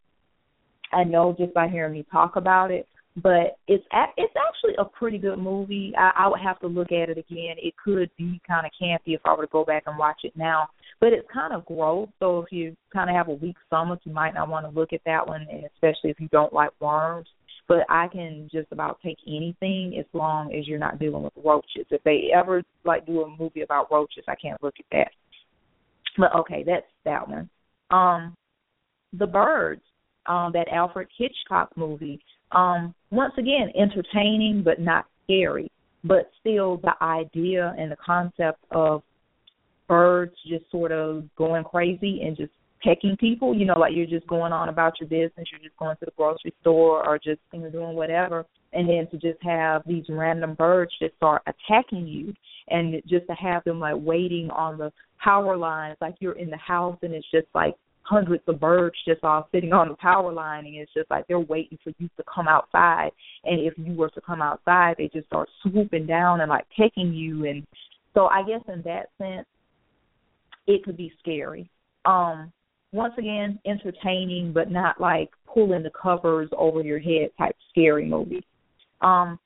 I 0.93 1.03
know 1.03 1.35
just 1.37 1.53
by 1.53 1.67
hearing 1.67 1.93
me 1.93 2.05
talk 2.11 2.35
about 2.35 2.69
it, 2.69 2.87
but 3.17 3.57
it's 3.67 3.83
it's 4.17 4.33
actually 4.49 4.75
a 4.77 4.85
pretty 4.85 5.17
good 5.17 5.39
movie. 5.39 5.93
I, 5.97 6.11
I 6.15 6.27
would 6.27 6.39
have 6.39 6.59
to 6.59 6.67
look 6.67 6.91
at 6.91 7.09
it 7.09 7.17
again. 7.17 7.55
It 7.57 7.73
could 7.83 8.11
be 8.17 8.39
kind 8.47 8.65
of 8.65 8.71
campy 8.79 9.15
if 9.15 9.21
I 9.25 9.33
were 9.33 9.45
to 9.45 9.51
go 9.51 9.65
back 9.65 9.83
and 9.87 9.97
watch 9.97 10.21
it 10.23 10.33
now, 10.35 10.67
but 10.99 11.11
it's 11.11 11.27
kind 11.33 11.53
of 11.53 11.65
gross. 11.65 12.07
So 12.19 12.39
if 12.39 12.51
you 12.51 12.75
kind 12.93 13.09
of 13.09 13.15
have 13.15 13.29
a 13.29 13.33
weak 13.33 13.55
stomach, 13.67 14.01
you 14.03 14.13
might 14.13 14.35
not 14.35 14.47
want 14.47 14.65
to 14.65 14.79
look 14.79 14.93
at 14.93 15.01
that 15.05 15.27
one, 15.27 15.47
and 15.49 15.63
especially 15.73 16.11
if 16.11 16.19
you 16.19 16.27
don't 16.31 16.53
like 16.53 16.71
worms. 16.79 17.27
But 17.67 17.85
I 17.89 18.07
can 18.09 18.49
just 18.51 18.67
about 18.71 18.99
take 19.03 19.17
anything 19.27 19.95
as 19.97 20.05
long 20.13 20.53
as 20.53 20.67
you're 20.67 20.77
not 20.77 20.99
dealing 20.99 21.23
with 21.23 21.33
roaches. 21.43 21.85
If 21.89 22.03
they 22.03 22.29
ever 22.35 22.63
like 22.85 23.05
do 23.05 23.21
a 23.21 23.37
movie 23.37 23.61
about 23.61 23.91
roaches, 23.91 24.25
I 24.27 24.35
can't 24.35 24.61
look 24.61 24.75
at 24.77 24.85
that. 24.91 25.11
But 26.17 26.35
okay, 26.35 26.63
that's 26.65 26.85
that 27.05 27.27
one. 27.27 27.49
Um, 27.91 28.35
the 29.13 29.27
Birds, 29.27 29.81
um, 30.25 30.51
that 30.53 30.67
Alfred 30.71 31.07
Hitchcock 31.17 31.71
movie. 31.75 32.19
Um, 32.51 32.93
once 33.11 33.33
again, 33.37 33.71
entertaining 33.75 34.61
but 34.63 34.79
not 34.79 35.05
scary, 35.23 35.71
but 36.03 36.29
still 36.39 36.77
the 36.77 36.93
idea 37.01 37.75
and 37.77 37.91
the 37.91 37.97
concept 38.03 38.59
of 38.71 39.03
birds 39.87 40.33
just 40.47 40.69
sort 40.71 40.91
of 40.91 41.23
going 41.37 41.63
crazy 41.63 42.21
and 42.23 42.37
just 42.37 42.51
pecking 42.83 43.15
people, 43.17 43.55
you 43.55 43.65
know, 43.65 43.77
like 43.77 43.93
you're 43.95 44.07
just 44.07 44.27
going 44.27 44.51
on 44.51 44.69
about 44.69 44.93
your 44.99 45.07
business, 45.07 45.47
you're 45.51 45.61
just 45.61 45.77
going 45.77 45.95
to 45.97 46.05
the 46.05 46.11
grocery 46.17 46.53
store 46.61 47.07
or 47.07 47.17
just 47.17 47.39
you 47.53 47.59
know, 47.59 47.69
doing 47.69 47.95
whatever, 47.95 48.45
and 48.73 48.89
then 48.89 49.07
to 49.11 49.17
just 49.17 49.41
have 49.43 49.83
these 49.85 50.05
random 50.09 50.55
birds 50.55 50.91
just 50.99 51.15
start 51.15 51.41
attacking 51.45 52.07
you, 52.07 52.33
and 52.69 53.01
just 53.07 53.27
to 53.27 53.33
have 53.33 53.63
them 53.65 53.79
like 53.79 53.95
waiting 53.97 54.49
on 54.51 54.77
the 54.77 54.91
power 55.23 55.57
lines, 55.57 55.97
like 56.01 56.15
you're 56.19 56.37
in 56.37 56.49
the 56.49 56.57
house 56.57 56.97
and 57.01 57.13
it's 57.13 57.29
just 57.31 57.47
like 57.53 57.75
hundreds 58.11 58.43
of 58.47 58.59
birds 58.59 58.95
just 59.07 59.23
all 59.23 59.47
sitting 59.53 59.71
on 59.71 59.87
the 59.87 59.95
power 59.95 60.33
line 60.33 60.65
and 60.65 60.75
it's 60.75 60.93
just 60.93 61.09
like 61.09 61.25
they're 61.27 61.39
waiting 61.39 61.77
for 61.81 61.93
you 61.97 62.09
to 62.17 62.23
come 62.33 62.47
outside 62.47 63.09
and 63.45 63.59
if 63.61 63.73
you 63.77 63.93
were 63.93 64.09
to 64.09 64.19
come 64.19 64.41
outside 64.41 64.95
they 64.97 65.09
just 65.13 65.27
start 65.27 65.47
swooping 65.63 66.05
down 66.05 66.41
and 66.41 66.49
like 66.49 66.65
pecking 66.77 67.13
you 67.13 67.45
and 67.45 67.65
so 68.13 68.27
I 68.27 68.43
guess 68.43 68.61
in 68.67 68.81
that 68.81 69.07
sense 69.17 69.47
it 70.67 70.83
could 70.83 70.97
be 70.97 71.13
scary. 71.19 71.69
Um 72.03 72.51
once 72.91 73.13
again 73.17 73.57
entertaining 73.65 74.51
but 74.53 74.69
not 74.69 74.99
like 74.99 75.29
pulling 75.51 75.83
the 75.83 75.91
covers 75.91 76.49
over 76.57 76.81
your 76.81 76.99
head 76.99 77.29
type 77.37 77.55
scary 77.71 78.05
movie. 78.05 78.45
Um 78.99 79.39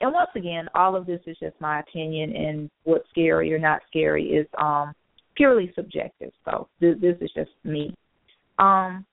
and 0.00 0.12
once 0.12 0.30
again, 0.34 0.68
all 0.74 0.96
of 0.96 1.06
this 1.06 1.20
is 1.26 1.36
just 1.38 1.54
my 1.60 1.78
opinion, 1.78 2.34
and 2.34 2.68
what's 2.82 3.08
scary 3.10 3.54
or 3.54 3.58
not 3.58 3.82
scary 3.86 4.24
is 4.24 4.46
um 4.60 4.92
purely 5.36 5.72
subjective. 5.74 6.32
So 6.44 6.68
this, 6.80 6.96
this 7.00 7.16
is 7.20 7.30
just 7.34 7.50
me. 7.64 7.94
Um, 8.62 9.04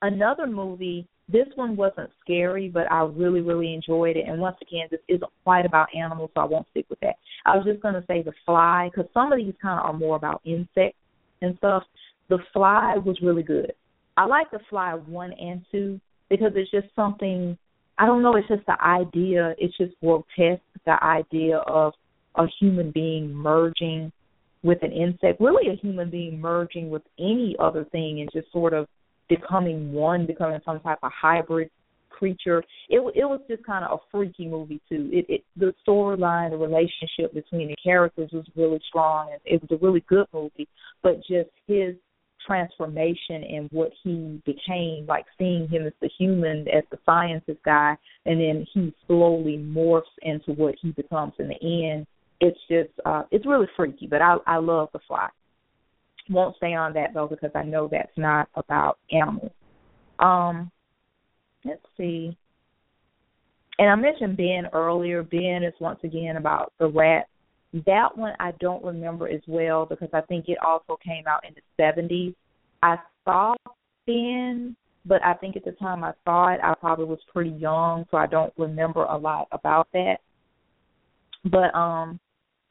another 0.00 0.46
movie. 0.46 1.08
This 1.30 1.48
one 1.56 1.76
wasn't 1.76 2.10
scary, 2.22 2.68
but 2.68 2.90
I 2.90 3.02
really, 3.02 3.40
really 3.40 3.74
enjoyed 3.74 4.16
it. 4.16 4.26
And 4.26 4.40
once 4.40 4.56
again, 4.62 4.86
this 4.90 5.00
isn't 5.08 5.30
quite 5.44 5.66
about 5.66 5.88
animals, 5.94 6.30
so 6.34 6.40
I 6.40 6.44
won't 6.44 6.66
stick 6.70 6.86
with 6.88 7.00
that. 7.00 7.16
I 7.44 7.56
was 7.56 7.66
just 7.66 7.82
going 7.82 7.94
to 7.94 8.04
say 8.06 8.22
The 8.22 8.32
Fly, 8.46 8.88
because 8.90 9.10
some 9.12 9.32
of 9.32 9.38
these 9.38 9.52
kind 9.60 9.78
of 9.78 9.86
are 9.86 9.98
more 9.98 10.16
about 10.16 10.40
insects 10.44 10.96
and 11.42 11.56
stuff. 11.58 11.82
The 12.28 12.38
Fly 12.52 12.96
was 13.04 13.18
really 13.22 13.42
good. 13.42 13.72
I 14.16 14.24
like 14.24 14.50
The 14.50 14.60
Fly 14.70 14.94
1 14.94 15.32
and 15.32 15.62
2 15.70 16.00
because 16.30 16.52
it's 16.54 16.70
just 16.70 16.88
something, 16.94 17.58
I 17.98 18.06
don't 18.06 18.22
know, 18.22 18.36
it's 18.36 18.48
just 18.48 18.66
the 18.66 18.82
idea, 18.82 19.54
it's 19.58 19.76
just 19.76 19.94
grotesque, 20.00 20.62
the 20.86 21.02
idea 21.02 21.58
of 21.58 21.92
a 22.36 22.46
human 22.60 22.90
being 22.90 23.34
merging 23.34 24.12
with 24.62 24.82
an 24.82 24.92
insect, 24.92 25.40
really 25.40 25.70
a 25.70 25.76
human 25.76 26.10
being 26.10 26.40
merging 26.40 26.90
with 26.90 27.02
any 27.18 27.56
other 27.58 27.84
thing 27.92 28.20
and 28.20 28.30
just 28.32 28.50
sort 28.52 28.74
of 28.74 28.86
becoming 29.28 29.92
one, 29.92 30.26
becoming 30.26 30.60
some 30.64 30.80
type 30.80 30.98
of 31.02 31.12
hybrid 31.12 31.70
creature. 32.10 32.62
It 32.88 32.98
it 33.14 33.24
was 33.24 33.40
just 33.48 33.64
kind 33.64 33.84
of 33.84 34.00
a 34.00 34.02
freaky 34.10 34.48
movie 34.48 34.80
too. 34.88 35.08
It, 35.12 35.26
it 35.28 35.44
the 35.56 35.72
storyline, 35.86 36.50
the 36.50 36.56
relationship 36.56 37.32
between 37.34 37.68
the 37.68 37.76
characters 37.82 38.30
was 38.32 38.46
really 38.56 38.80
strong, 38.88 39.30
and 39.32 39.40
it 39.44 39.62
was 39.62 39.70
a 39.78 39.84
really 39.84 40.04
good 40.08 40.26
movie. 40.32 40.68
But 41.02 41.18
just 41.18 41.50
his 41.66 41.94
transformation 42.46 43.44
and 43.44 43.68
what 43.72 43.90
he 44.02 44.40
became, 44.46 45.06
like 45.06 45.26
seeing 45.36 45.68
him 45.68 45.86
as 45.86 45.92
the 46.00 46.10
human, 46.18 46.66
as 46.68 46.82
the 46.90 46.98
scientist 47.04 47.58
guy, 47.64 47.96
and 48.26 48.40
then 48.40 48.66
he 48.72 48.92
slowly 49.06 49.58
morphs 49.58 50.02
into 50.22 50.52
what 50.52 50.74
he 50.80 50.90
becomes 50.92 51.34
in 51.38 51.48
the 51.48 51.90
end 51.90 52.06
it's 52.40 52.58
just 52.68 52.90
uh 53.04 53.22
it's 53.30 53.46
really 53.46 53.66
freaky, 53.76 54.06
but 54.06 54.22
I 54.22 54.36
I 54.46 54.56
love 54.58 54.88
the 54.92 55.00
fly. 55.06 55.28
Won't 56.30 56.56
stay 56.56 56.74
on 56.74 56.92
that 56.94 57.14
though 57.14 57.26
because 57.26 57.50
I 57.54 57.62
know 57.62 57.88
that's 57.90 58.16
not 58.16 58.48
about 58.54 58.98
animals. 59.10 59.52
Um 60.18 60.70
let's 61.64 61.84
see. 61.96 62.36
And 63.78 63.90
I 63.90 63.94
mentioned 63.94 64.36
Ben 64.36 64.66
earlier. 64.72 65.22
Ben 65.22 65.62
is 65.62 65.74
once 65.80 66.00
again 66.02 66.36
about 66.36 66.72
the 66.78 66.88
rat. 66.88 67.28
That 67.86 68.16
one 68.16 68.34
I 68.40 68.52
don't 68.60 68.84
remember 68.84 69.28
as 69.28 69.42
well 69.46 69.86
because 69.86 70.10
I 70.12 70.20
think 70.22 70.48
it 70.48 70.58
also 70.64 70.98
came 71.04 71.24
out 71.26 71.44
in 71.46 71.54
the 71.54 71.60
seventies. 71.76 72.34
I 72.82 72.96
saw 73.24 73.54
Ben, 74.06 74.76
but 75.04 75.24
I 75.24 75.34
think 75.34 75.56
at 75.56 75.64
the 75.64 75.72
time 75.72 76.04
I 76.04 76.12
saw 76.24 76.54
it 76.54 76.60
I 76.62 76.74
probably 76.74 77.06
was 77.06 77.18
pretty 77.32 77.50
young, 77.50 78.06
so 78.10 78.16
I 78.16 78.26
don't 78.26 78.52
remember 78.56 79.04
a 79.04 79.16
lot 79.16 79.48
about 79.50 79.88
that. 79.92 80.18
But 81.44 81.74
um 81.74 82.20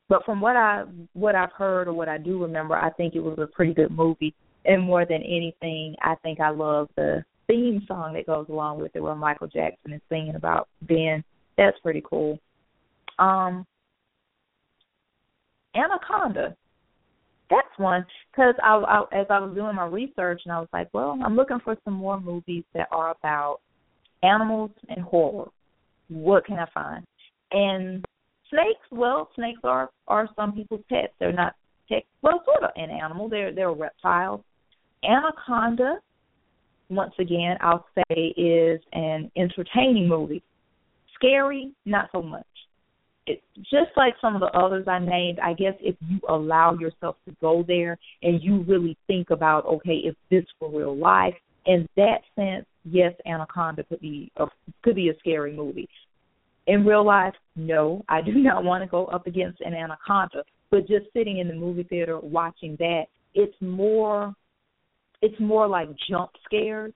but 0.10 0.24
from 0.26 0.42
what 0.42 0.56
I 0.56 0.84
what 1.14 1.36
I've 1.36 1.52
heard 1.52 1.88
or 1.88 1.94
what 1.94 2.10
I 2.10 2.18
do 2.18 2.42
remember, 2.42 2.76
I 2.76 2.92
think 2.92 3.16
it 3.16 3.20
was 3.20 3.38
a 3.40 3.48
pretty 3.48 3.74
good 3.74 3.92
movie. 3.92 4.34
And 4.66 4.84
more 4.84 5.06
than 5.06 5.22
anything, 5.24 5.96
I 6.02 6.16
think 6.24 6.40
I 6.40 6.50
love 6.50 6.90
the 6.96 7.24
theme 7.48 7.84
song 7.88 8.14
that 8.14 8.26
goes 8.26 8.48
along 8.50 8.82
with 8.82 8.96
it, 8.96 9.00
where 9.00 9.16
Michael 9.16 9.48
Jackson 9.48 9.94
is 9.94 10.02
singing 10.10 10.36
about 10.36 10.68
Ben. 10.82 11.24
That's 11.58 11.78
pretty 11.80 12.04
cool. 12.08 12.40
Um, 13.20 13.66
Anaconda. 15.76 16.56
That's 17.50 17.68
one 17.78 18.06
because 18.32 18.56
I, 18.62 18.76
I, 18.76 19.20
as 19.22 19.28
I 19.30 19.40
was 19.40 19.56
doing 19.56 19.76
my 19.76 19.86
research, 19.86 20.42
and 20.44 20.52
I 20.52 20.60
was 20.60 20.68
like, 20.74 20.90
well, 20.94 21.18
I'm 21.24 21.38
looking 21.38 21.60
for 21.64 21.78
some 21.86 21.94
more 21.94 22.20
movies 22.20 22.66
that 22.74 22.90
are 22.92 23.12
about 23.12 23.60
animals 24.22 24.72
and 24.90 25.00
horror. 25.00 25.50
What 26.10 26.46
can 26.46 26.60
I 26.60 26.66
find? 26.74 27.06
And 27.52 28.04
snakes, 28.50 28.86
well, 28.92 29.30
snakes 29.36 29.60
are 29.64 29.90
are 30.08 30.30
some 30.36 30.54
people's 30.54 30.84
pets. 30.90 31.14
They're 31.20 31.34
not 31.34 31.54
tech, 31.90 32.04
well, 32.22 32.42
sort 32.46 32.64
of 32.64 32.72
an 32.76 32.90
animal. 32.90 33.30
They're 33.30 33.54
they're 33.54 33.72
reptiles. 33.72 34.42
Anaconda, 35.04 35.96
once 36.90 37.14
again, 37.20 37.58
I'll 37.62 37.86
say 37.96 38.16
is 38.38 38.82
an 38.94 39.32
entertaining 39.36 40.08
movie. 40.08 40.44
Scary, 41.16 41.72
not 41.86 42.10
so 42.12 42.22
much. 42.22 42.46
It's 43.26 43.42
just 43.58 43.92
like 43.98 44.14
some 44.22 44.36
of 44.36 44.42
the 44.42 44.58
others 44.58 44.88
I 44.88 45.00
named. 45.00 45.40
I 45.40 45.54
guess 45.54 45.74
if 45.82 45.96
you 46.08 46.20
allow 46.30 46.74
yourself 46.76 47.18
to 47.28 47.36
go 47.42 47.64
there 47.68 47.98
and 48.24 48.42
you 48.42 48.64
really 48.64 48.98
think 49.06 49.32
about, 49.32 49.66
okay, 49.66 50.02
if 50.06 50.16
this 50.32 50.46
were 50.62 50.70
real 50.70 50.96
life, 50.96 51.34
in 51.66 51.88
that 51.98 52.22
sense, 52.36 52.66
yes, 52.86 53.14
Anaconda 53.26 53.84
could 53.84 54.00
be 54.00 54.32
a 54.38 54.46
could 54.84 54.96
be 54.96 55.10
a 55.10 55.18
scary 55.20 55.56
movie. 55.56 55.90
In 56.68 56.86
real 56.86 57.06
life, 57.06 57.34
no, 57.56 58.04
I 58.08 58.22
do 58.22 58.32
not 58.36 58.64
want 58.64 58.84
to 58.84 58.90
go 58.90 59.06
up 59.06 59.28
against 59.28 59.62
an 59.62 59.74
anaconda. 59.74 60.44
But 60.70 60.82
just 60.82 61.06
sitting 61.14 61.40
in 61.40 61.48
the 61.48 61.56
movie 61.56 61.84
theater 61.84 62.20
watching 62.20 62.76
that, 62.80 63.06
it's 63.34 63.56
more 63.62 64.34
it's 65.22 65.40
more 65.40 65.68
like 65.68 65.90
jump 66.10 66.32
scares. 66.46 66.94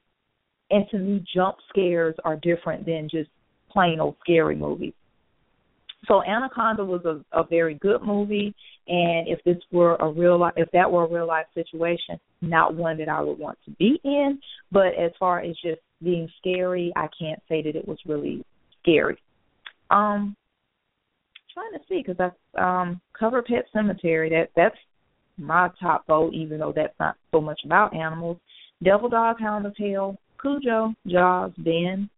And 0.69 0.85
to 0.91 0.97
me 0.97 1.25
jump 1.33 1.57
scares 1.69 2.15
are 2.23 2.35
different 2.37 2.85
than 2.85 3.09
just 3.09 3.29
plain 3.69 3.99
old 3.99 4.15
scary 4.21 4.55
movies. 4.55 4.93
So 6.07 6.23
Anaconda 6.23 6.83
was 6.83 7.05
a, 7.05 7.23
a 7.37 7.43
very 7.45 7.75
good 7.75 8.01
movie 8.01 8.55
and 8.87 9.27
if 9.27 9.43
this 9.43 9.57
were 9.71 9.95
a 9.97 10.11
real 10.11 10.39
life 10.39 10.53
if 10.57 10.69
that 10.71 10.91
were 10.91 11.05
a 11.05 11.09
real 11.09 11.27
life 11.27 11.45
situation, 11.53 12.19
not 12.41 12.73
one 12.73 12.97
that 12.97 13.07
I 13.07 13.21
would 13.21 13.37
want 13.37 13.57
to 13.65 13.71
be 13.71 13.99
in. 14.03 14.39
But 14.71 14.95
as 14.99 15.11
far 15.19 15.39
as 15.39 15.55
just 15.63 15.81
being 16.03 16.27
scary, 16.39 16.91
I 16.95 17.07
can't 17.17 17.41
say 17.47 17.61
that 17.61 17.75
it 17.75 17.87
was 17.87 17.99
really 18.05 18.43
scary. 18.81 19.17
Um, 19.91 20.35
trying 21.53 21.73
to 21.73 21.79
see 21.87 22.03
because 22.05 22.31
I 22.55 22.61
um 22.61 23.01
cover 23.17 23.41
Pet 23.41 23.65
Sematary. 23.75 24.29
That 24.29 24.49
that's 24.55 24.75
my 25.37 25.69
top 25.79 26.07
vote, 26.07 26.33
even 26.33 26.59
though 26.59 26.73
that's 26.75 26.97
not 26.99 27.15
so 27.31 27.41
much 27.41 27.61
about 27.65 27.95
animals. 27.95 28.37
Devil 28.83 29.09
Dog, 29.09 29.39
Hound 29.39 29.65
of 29.65 29.75
Hell, 29.77 30.17
Cujo, 30.41 30.93
Jaws, 31.07 31.51
Ben. 31.57 32.09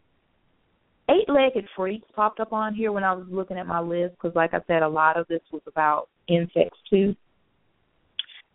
Eight 1.09 1.27
Legged 1.27 1.67
Freaks 1.75 2.07
popped 2.15 2.39
up 2.39 2.53
on 2.53 2.73
here 2.73 2.93
when 2.93 3.03
I 3.03 3.13
was 3.13 3.25
looking 3.29 3.57
at 3.57 3.67
my 3.67 3.81
list 3.81 4.15
because, 4.15 4.35
like 4.35 4.53
I 4.53 4.61
said, 4.67 4.83
a 4.83 4.87
lot 4.87 5.17
of 5.17 5.27
this 5.27 5.41
was 5.51 5.61
about 5.67 6.07
insects 6.29 6.79
too. 6.89 7.15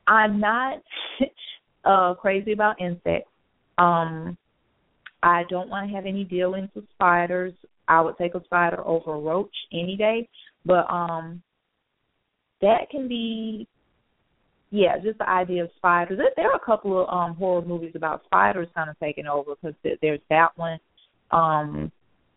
I'm 0.07 0.41
not 0.41 0.83
uh 1.85 2.15
crazy 2.15 2.53
about 2.53 2.81
insects. 2.81 3.31
Um 3.77 4.37
I 5.23 5.43
don't 5.51 5.69
want 5.69 5.89
to 5.89 5.95
have 5.95 6.07
any 6.07 6.25
dealings 6.25 6.71
with 6.75 6.89
spiders. 6.95 7.53
I 7.89 8.01
would 8.01 8.19
take 8.19 8.35
a 8.35 8.45
spider 8.45 8.87
over 8.87 9.15
a 9.15 9.19
roach 9.19 9.55
any 9.73 9.97
day, 9.97 10.29
but 10.65 10.91
um 10.91 11.43
that 12.61 12.91
can 12.91 13.09
be 13.09 13.69
yeah, 14.71 14.99
just 15.03 15.17
the 15.17 15.29
idea 15.29 15.65
of 15.65 15.71
spiders. 15.79 16.19
There, 16.37 16.51
are 16.51 16.57
a 16.57 16.65
couple 16.65 17.03
of 17.03 17.09
um 17.09 17.35
horror 17.37 17.63
movies 17.65 17.93
about 17.95 18.25
spiders 18.25 18.69
kind 18.75 18.91
of 18.91 18.99
taking 18.99 19.27
over 19.27 19.55
because 19.55 19.77
there's 20.03 20.21
that 20.31 20.51
one. 20.57 20.79
Um 21.31 21.93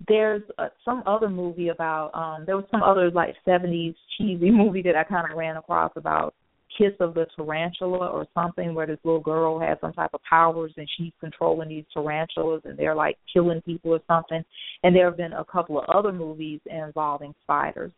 there's 0.07 0.41
uh, 0.57 0.69
some 0.83 1.03
other 1.05 1.29
movie 1.29 1.67
about 1.67 2.11
um 2.15 2.45
there 2.45 2.55
was 2.55 2.65
some 2.71 2.81
other 2.81 3.11
like 3.11 3.35
70s 3.47 3.95
cheesy 4.17 4.49
movie 4.51 4.81
that 4.81 4.95
I 4.95 5.03
kind 5.03 5.29
of 5.29 5.37
ran 5.37 5.57
across 5.57 5.91
about 5.95 6.33
Kiss 6.77 6.93
of 6.99 7.13
the 7.13 7.25
Tarantula 7.35 8.07
or 8.07 8.27
something 8.33 8.73
where 8.73 8.87
this 8.87 8.99
little 9.03 9.19
girl 9.19 9.59
has 9.59 9.77
some 9.81 9.93
type 9.93 10.11
of 10.13 10.21
powers 10.27 10.71
and 10.77 10.87
she's 10.97 11.11
controlling 11.19 11.69
these 11.69 11.85
tarantulas 11.93 12.61
and 12.65 12.77
they're 12.77 12.95
like 12.95 13.17
killing 13.31 13.61
people 13.61 13.91
or 13.91 13.99
something. 14.07 14.43
And 14.83 14.95
there 14.95 15.05
have 15.05 15.17
been 15.17 15.33
a 15.33 15.45
couple 15.45 15.79
of 15.79 15.85
other 15.93 16.11
movies 16.11 16.59
involving 16.65 17.33
spiders. 17.43 17.91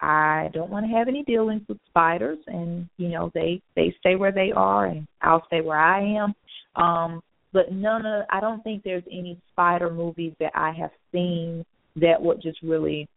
I 0.00 0.50
don't 0.52 0.70
want 0.70 0.86
to 0.86 0.96
have 0.96 1.08
any 1.08 1.22
dealings 1.22 1.62
with 1.68 1.78
spiders 1.88 2.38
and 2.46 2.86
you 2.98 3.08
know 3.08 3.30
they 3.32 3.62
they 3.76 3.94
stay 3.98 4.14
where 4.14 4.32
they 4.32 4.52
are 4.54 4.86
and 4.86 5.06
I'll 5.22 5.46
stay 5.46 5.62
where 5.62 5.78
I 5.78 6.02
am. 6.02 6.34
Um 6.76 7.22
but 7.52 7.72
none 7.72 8.04
of 8.04 8.26
I 8.30 8.40
don't 8.40 8.62
think 8.62 8.82
there's 8.82 9.04
any 9.10 9.40
spider 9.52 9.90
movies 9.90 10.34
that 10.38 10.52
I 10.54 10.72
have 10.78 10.90
seen 11.12 11.64
that 11.96 12.20
would 12.20 12.42
just 12.42 12.60
really 12.62 13.08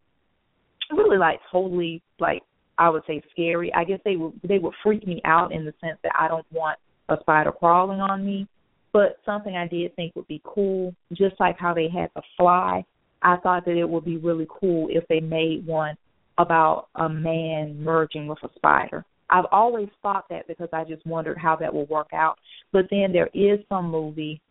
really 0.91 1.17
like 1.17 1.39
totally 1.51 2.01
like 2.19 2.43
I 2.79 2.89
would 2.89 3.03
say 3.05 3.21
scary. 3.31 3.71
I 3.73 3.83
guess 3.83 3.99
they 4.05 4.15
would 4.15 4.33
they 4.43 4.57
would 4.57 4.73
freak 4.81 5.05
me 5.05 5.21
out 5.25 5.51
in 5.51 5.65
the 5.65 5.73
sense 5.81 5.99
that 6.03 6.13
I 6.17 6.27
don't 6.27 6.45
want 6.51 6.79
a 7.09 7.17
spider 7.19 7.51
crawling 7.51 7.99
on 7.99 8.25
me. 8.25 8.47
But 8.91 9.17
something 9.25 9.55
I 9.55 9.67
did 9.67 9.95
think 9.95 10.15
would 10.15 10.27
be 10.27 10.41
cool, 10.43 10.95
just 11.13 11.39
like 11.39 11.59
how 11.59 11.75
they 11.75 11.89
had 11.89 12.09
the 12.15 12.23
fly. 12.37 12.83
I 13.21 13.35
thought 13.37 13.65
that 13.65 13.77
it 13.77 13.87
would 13.87 14.05
be 14.05 14.17
really 14.17 14.47
cool 14.49 14.87
if 14.89 15.05
they 15.09 15.19
made 15.19 15.67
one 15.67 15.95
about 16.39 16.87
a 16.95 17.07
man 17.07 17.83
merging 17.83 18.27
with 18.27 18.39
a 18.43 18.49
spider. 18.55 19.05
I've 19.29 19.45
always 19.51 19.89
thought 20.01 20.25
that 20.29 20.47
because 20.47 20.69
I 20.73 20.85
just 20.85 21.05
wondered 21.05 21.37
how 21.37 21.55
that 21.57 21.71
will 21.71 21.85
work 21.85 22.09
out. 22.13 22.39
But 22.71 22.85
then 22.89 23.11
there 23.11 23.29
is 23.33 23.59
some 23.67 23.91
movie 23.91 24.41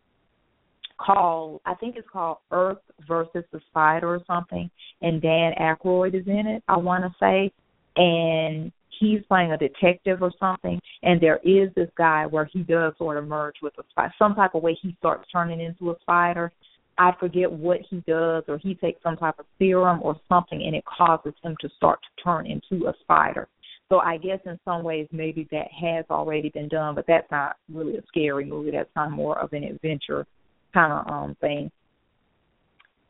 called 0.98 1.60
I 1.64 1.74
think 1.74 1.96
it's 1.96 2.08
called 2.12 2.38
Earth 2.50 2.78
versus 3.08 3.44
the 3.52 3.60
Spider 3.70 4.14
or 4.14 4.20
something, 4.26 4.70
and 5.00 5.22
Dan 5.22 5.52
Aykroyd 5.58 6.14
is 6.14 6.26
in 6.26 6.46
it. 6.46 6.62
I 6.68 6.76
want 6.76 7.04
to 7.04 7.10
say, 7.18 7.52
and 7.98 8.72
he's 8.98 9.20
playing 9.28 9.52
a 9.52 9.58
detective 9.58 10.22
or 10.22 10.32
something, 10.40 10.80
and 11.02 11.20
there 11.20 11.40
is 11.44 11.68
this 11.74 11.90
guy 11.96 12.26
where 12.26 12.46
he 12.46 12.62
does 12.62 12.94
sort 12.96 13.16
of 13.16 13.26
merge 13.26 13.56
with 13.62 13.74
a 13.78 13.82
spider. 13.90 14.14
Some 14.18 14.34
type 14.34 14.54
of 14.54 14.62
way 14.62 14.76
he 14.80 14.96
starts 14.98 15.28
turning 15.30 15.60
into 15.60 15.90
a 15.90 15.96
spider. 16.00 16.52
I 16.96 17.12
forget 17.20 17.50
what 17.50 17.78
he 17.88 18.02
does, 18.08 18.44
or 18.48 18.58
he 18.58 18.74
takes 18.74 19.02
some 19.02 19.16
type 19.16 19.38
of 19.38 19.46
serum 19.58 20.00
or 20.02 20.18
something, 20.28 20.62
and 20.62 20.74
it 20.74 20.84
causes 20.84 21.34
him 21.42 21.56
to 21.60 21.68
start 21.76 22.00
to 22.02 22.24
turn 22.24 22.46
into 22.46 22.86
a 22.86 22.94
spider. 23.00 23.48
So 23.88 24.00
I 24.00 24.18
guess 24.18 24.40
in 24.44 24.58
some 24.64 24.82
ways 24.82 25.08
maybe 25.12 25.48
that 25.50 25.68
has 25.80 26.04
already 26.10 26.50
been 26.50 26.68
done, 26.68 26.94
but 26.94 27.06
that's 27.06 27.30
not 27.30 27.56
really 27.72 27.96
a 27.96 28.02
scary 28.08 28.44
movie. 28.44 28.70
That's 28.70 28.90
kind 28.94 29.12
of 29.12 29.16
more 29.16 29.38
of 29.38 29.52
an 29.52 29.64
adventure 29.64 30.26
kind 30.74 30.92
of 30.92 31.12
um 31.12 31.36
thing. 31.40 31.70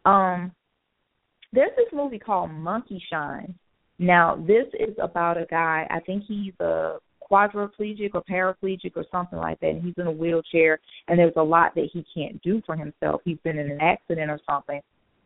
Um, 0.05 0.53
there's 1.53 1.73
this 1.77 1.89
movie 1.93 2.19
called 2.19 2.51
Monkey 2.51 3.03
Shine. 3.11 3.55
Now 3.99 4.37
this 4.37 4.67
is 4.75 4.95
about 5.01 5.39
a 5.39 5.47
guy. 5.47 5.87
I 5.91 6.01
think 6.01 6.25
he's 6.27 6.55
a 6.61 6.99
quadriplegic 7.31 8.11
or 8.15 8.23
paraplegic 8.23 8.93
or 8.97 9.05
something 9.11 9.39
like 9.39 9.61
that, 9.61 9.71
and 9.71 9.83
he's 9.83 9.95
in 9.99 10.07
a 10.07 10.13
wheelchair. 10.13 10.79
And 11.09 11.19
there's 11.19 11.33
a 11.37 11.43
lot 11.43 11.75
that 11.75 11.89
he 11.93 12.05
can't 12.15 12.41
do 12.43 12.63
for 12.65 12.77
himself. 12.77 13.21
He's 13.25 13.39
been 13.45 13.59
in 13.59 13.71
an 13.71 13.81
accident 13.81 14.31
or 14.31 14.41
something. 14.49 14.81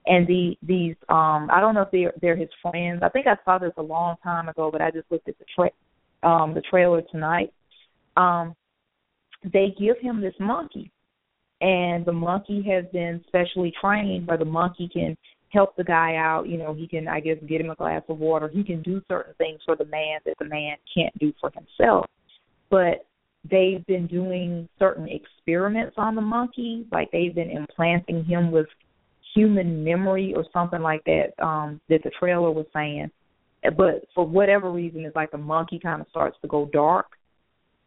And 0.07 0.27
the 0.27 0.57
these 0.63 0.97
um 1.09 1.49
I 1.53 1.61
don't 1.61 1.75
know 1.75 1.83
if 1.83 1.91
they're 1.93 2.13
they're 2.21 2.37
his 2.37 2.49
friends. 2.61 3.03
I 3.03 3.09
think 3.09 3.27
I 3.27 3.37
saw 3.45 3.59
this 3.59 3.73
a 3.77 3.83
long 3.83 4.17
time 4.23 4.49
ago, 4.49 4.71
but 4.71 4.83
I 4.83 4.91
just 4.91 5.11
looked 5.11 5.29
at 5.29 5.39
the 5.39 5.45
tra- 5.55 6.29
um 6.29 6.55
the 6.55 6.63
trailer 6.63 7.03
tonight. 7.03 7.53
Um 8.17 8.55
they 9.45 9.75
give 9.79 9.99
him 10.01 10.21
this 10.21 10.35
monkey 10.39 10.91
and 11.63 12.05
the 12.05 12.13
monkey 12.13 12.63
has 12.69 12.85
been 12.93 13.23
specially 13.29 13.73
trained 13.81 14.27
where 14.27 14.37
the 14.37 14.45
monkey 14.45 14.91
can 14.93 15.17
help 15.53 15.77
the 15.77 15.85
guy 15.85 16.17
out. 16.17 16.49
You 16.49 16.59
know, 16.59 16.75
he 16.75 16.87
can, 16.87 17.09
I 17.09 17.21
guess, 17.21 17.37
get 17.49 17.61
him 17.61 17.71
a 17.71 17.75
glass 17.75 18.03
of 18.09 18.19
water. 18.19 18.49
He 18.49 18.65
can 18.65 18.83
do 18.83 19.03
certain 19.09 19.35
things 19.39 19.61
for 19.65 19.77
the 19.77 19.85
man 19.85 20.21
that 20.25 20.35
the 20.39 20.47
man 20.47 20.77
can't 20.95 21.17
do 21.19 21.33
for 21.41 21.51
himself. 21.51 22.07
But 22.71 23.07
they've 23.51 23.85
been 23.87 24.07
doing 24.07 24.69
certain 24.79 25.09
experiments 25.09 25.95
on 25.99 26.15
the 26.15 26.23
monkey, 26.23 26.87
like 26.91 27.11
they've 27.11 27.35
been 27.35 27.51
implanting 27.51 28.25
him 28.25 28.51
with 28.51 28.67
human 29.35 29.85
memory 29.85 30.33
or 30.35 30.45
something 30.53 30.81
like 30.81 31.05
that. 31.05 31.33
Um, 31.43 31.81
that 31.89 32.03
the 32.03 32.11
trailer 32.19 32.51
was 32.51 32.67
saying. 32.73 33.11
But 33.77 34.05
for 34.15 34.27
whatever 34.27 34.71
reason, 34.73 35.05
it's 35.05 35.17
like 35.17 35.31
the 35.31 35.39
monkey 35.39 35.79
kind 35.79 36.01
of 36.01 36.09
starts 36.09 36.37
to 36.43 36.49
go 36.49 36.69
dark 36.73 37.07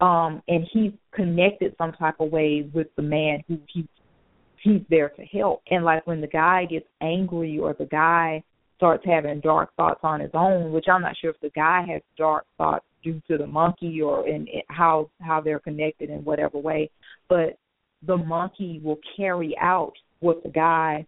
um 0.02 0.42
and 0.50 0.68
he's 0.74 0.92
connected 1.14 1.74
some 1.78 1.94
type 1.94 2.16
of 2.20 2.30
way 2.30 2.70
with 2.74 2.88
the 2.98 3.02
man 3.02 3.42
who 3.48 3.58
he 3.74 3.88
he's 4.66 4.82
there 4.90 5.10
to 5.10 5.24
help. 5.26 5.62
And 5.72 5.86
like 5.86 6.06
when 6.06 6.20
the 6.20 6.28
guy 6.28 6.66
gets 6.66 6.88
angry 7.02 7.58
or 7.58 7.74
the 7.74 7.86
guy 7.86 8.44
starts 8.78 9.06
having 9.06 9.40
dark 9.40 9.74
thoughts 9.78 10.02
on 10.04 10.20
his 10.20 10.32
own 10.34 10.74
which 10.74 10.84
i'm 10.92 11.02
not 11.02 11.16
sure 11.22 11.30
if 11.30 11.40
the 11.40 11.50
guy 11.52 11.86
has 11.90 12.02
dark 12.18 12.46
thoughts 12.58 12.84
due 13.06 13.22
to 13.26 13.38
the 13.38 13.48
monkey 13.48 14.02
or 14.02 14.28
in, 14.28 14.46
how 14.68 15.10
how 15.22 15.40
they're 15.40 15.62
connected 15.62 16.10
in 16.10 16.26
whatever 16.26 16.58
way 16.58 16.90
but 17.30 17.58
the 18.06 18.18
monkey 18.18 18.82
will 18.84 19.00
carry 19.16 19.56
out 19.60 19.94
what 20.20 20.44
the 20.44 20.50
guy 20.50 21.06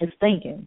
is 0.00 0.10
thinking. 0.20 0.66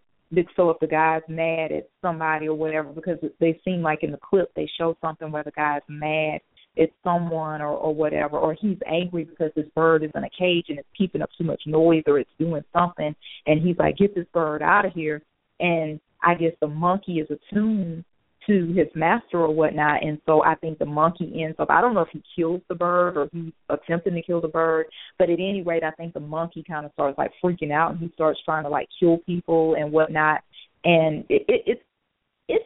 So 0.56 0.70
if 0.70 0.80
the 0.80 0.88
guy's 0.88 1.22
mad 1.30 1.72
at 1.72 1.90
somebody 2.02 2.48
or 2.48 2.56
whatever 2.56 2.90
because 2.90 3.18
they 3.40 3.60
seem 3.64 3.82
like 3.82 4.04
in 4.04 4.12
the 4.12 4.18
clip 4.18 4.52
they 4.56 4.70
show 4.78 4.98
something 5.02 5.32
where 5.32 5.44
the 5.44 5.52
guy's 5.52 5.82
mad 5.88 6.42
it's 6.78 6.94
someone 7.04 7.62
or, 7.62 7.70
or 7.70 7.94
whatever, 7.94 8.38
or 8.38 8.54
he's 8.54 8.78
angry 8.86 9.26
because 9.26 9.52
this 9.56 9.68
bird 9.76 10.04
is 10.04 10.12
in 10.16 10.24
a 10.24 10.30
cage 10.30 10.66
and 10.70 10.80
it's 10.80 10.88
keeping 10.98 11.22
up 11.22 11.30
too 11.38 11.44
much 11.44 11.62
noise 11.66 12.04
or 12.08 12.20
it's 12.20 12.30
doing 12.40 12.63
something, 12.74 13.16
and 13.46 13.62
he's 13.62 13.78
like, 13.78 13.98
"Get 13.98 14.16
this 14.16 14.28
bird 14.34 14.62
out 14.62 14.86
of 14.86 14.94
here!" 14.94 15.22
And 15.60 16.00
I 16.24 16.36
guess 16.36 16.54
the 16.62 16.68
monkey 16.68 17.20
is 17.20 17.28
attuned 17.30 18.04
to 18.48 18.68
his 18.74 18.88
master 18.96 19.40
or 19.40 19.54
whatnot, 19.54 20.04
and 20.04 20.22
so 20.26 20.44
I 20.44 20.56
think 20.56 20.80
the 20.80 20.86
monkey 20.86 21.44
ends 21.44 21.58
up. 21.60 21.70
I 21.70 21.82
don't 21.82 21.94
know 21.94 22.02
if 22.02 22.10
he 22.13 22.24
kills 22.36 22.62
the 22.70 22.76
bird 22.76 23.18
or 23.18 23.28
he's 23.34 23.52
attempting 23.70 24.13
to 24.13 24.22
kill 24.22 24.40
the 24.40 24.48
bird, 24.48 24.86
but 25.20 25.30
at 25.30 25.40
any 25.40 25.63
rate, 25.63 25.84
I 25.84 25.92
think 25.92 26.13
the 26.13 26.22
monkey 26.22 26.63
kind 26.66 26.86
of 26.86 26.94
starts 26.94 27.18
like 27.18 27.32
freaking 27.44 27.72
out 27.72 27.92
and 27.92 28.00
he 28.00 28.10
starts 28.13 28.40
trying 28.46 28.63
to 28.63 28.70
like 28.70 28.88
kill 29.00 29.18
people 29.26 29.76
and 29.76 29.92
whatnot. 29.92 30.42
And 30.86 31.26
it, 31.28 31.44
it, 31.50 31.63
it's 31.66 31.82
it's 32.48 32.66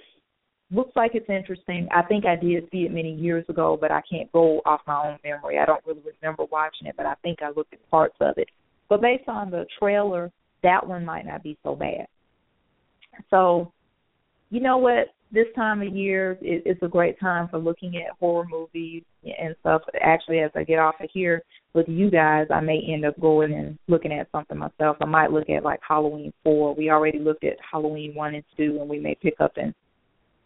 looks 0.71 0.95
like 0.95 1.11
it's 1.13 1.29
interesting. 1.29 1.87
I 1.93 2.01
think 2.03 2.25
I 2.25 2.35
did 2.35 2.67
see 2.71 2.79
it 2.79 2.93
many 2.93 3.13
years 3.13 3.45
ago, 3.49 3.77
but 3.79 3.91
I 3.91 4.01
can't 4.09 4.31
go 4.31 4.61
off 4.65 4.81
my 4.87 5.09
own 5.09 5.19
memory. 5.23 5.59
I 5.59 5.65
don't 5.65 5.85
really 5.85 6.01
remember 6.21 6.45
watching 6.51 6.87
it, 6.87 6.95
but 6.97 7.05
I 7.05 7.15
think 7.21 7.39
I 7.41 7.51
looked 7.55 7.73
at 7.73 7.89
parts 7.89 8.15
of 8.21 8.37
it. 8.37 8.47
But 8.89 9.01
based 9.01 9.27
on 9.27 9.51
the 9.51 9.65
trailer, 9.79 10.31
that 10.63 10.85
one 10.85 11.05
might 11.05 11.25
not 11.25 11.43
be 11.43 11.57
so 11.63 11.75
bad. 11.75 12.07
So, 13.29 13.71
you 14.49 14.61
know 14.61 14.77
what? 14.77 15.13
This 15.33 15.47
time 15.55 15.81
of 15.81 15.95
year 15.95 16.33
it, 16.41 16.63
it's 16.65 16.83
a 16.83 16.87
great 16.87 17.17
time 17.19 17.47
for 17.47 17.57
looking 17.57 17.95
at 17.95 18.17
horror 18.19 18.45
movies 18.49 19.03
and 19.23 19.55
stuff. 19.61 19.81
Actually, 20.01 20.39
as 20.39 20.51
I 20.55 20.63
get 20.63 20.79
off 20.79 20.95
of 20.99 21.09
here 21.13 21.41
with 21.73 21.87
you 21.87 22.11
guys, 22.11 22.47
I 22.53 22.59
may 22.59 22.81
end 22.93 23.05
up 23.05 23.17
going 23.19 23.53
and 23.53 23.77
looking 23.87 24.11
at 24.11 24.29
something 24.31 24.57
myself. 24.57 24.97
I 24.99 25.05
might 25.05 25.31
look 25.31 25.49
at 25.49 25.63
like 25.63 25.79
Halloween 25.87 26.33
four. 26.43 26.75
We 26.75 26.89
already 26.89 27.19
looked 27.19 27.45
at 27.45 27.55
Halloween 27.69 28.13
one 28.13 28.35
and 28.35 28.43
two, 28.57 28.77
and 28.81 28.89
we 28.89 28.99
may 28.99 29.15
pick 29.15 29.35
up 29.39 29.53
and 29.55 29.73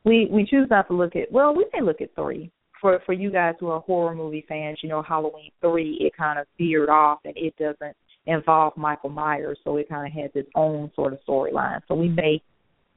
we 0.05 0.27
we 0.31 0.45
choose 0.45 0.67
not 0.69 0.87
to 0.87 0.93
look 0.93 1.15
at 1.15 1.31
well 1.31 1.53
we 1.53 1.65
may 1.73 1.81
look 1.81 2.01
at 2.01 2.15
three. 2.15 2.51
For 2.79 3.01
for 3.05 3.13
you 3.13 3.31
guys 3.31 3.55
who 3.59 3.69
are 3.69 3.79
horror 3.81 4.15
movie 4.15 4.45
fans 4.47 4.79
you 4.81 4.89
know 4.89 5.01
halloween 5.01 5.51
three 5.61 5.97
it 5.99 6.15
kind 6.15 6.39
of 6.39 6.45
veered 6.57 6.89
off 6.89 7.19
and 7.25 7.33
it 7.35 7.55
doesn't 7.57 7.95
involve 8.27 8.77
michael 8.77 9.09
myers 9.09 9.57
so 9.63 9.77
it 9.77 9.89
kind 9.89 10.07
of 10.07 10.13
has 10.13 10.31
its 10.35 10.49
own 10.55 10.91
sort 10.95 11.13
of 11.13 11.19
storyline. 11.27 11.79
So 11.87 11.95
we 11.95 12.09
may 12.09 12.41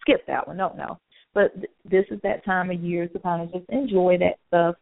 skip 0.01 0.27
that 0.27 0.47
one 0.47 0.57
no 0.57 0.75
no 0.77 0.99
but 1.35 1.55
th- 1.55 1.71
this 1.85 2.05
is 2.11 2.21
that 2.23 2.45
time 2.45 2.71
of 2.71 2.81
year 2.81 3.09
to 3.09 3.19
kind 3.19 3.43
of 3.43 3.53
just 3.53 3.69
enjoy 3.71 4.17
that 4.19 4.39
stuff. 4.49 4.77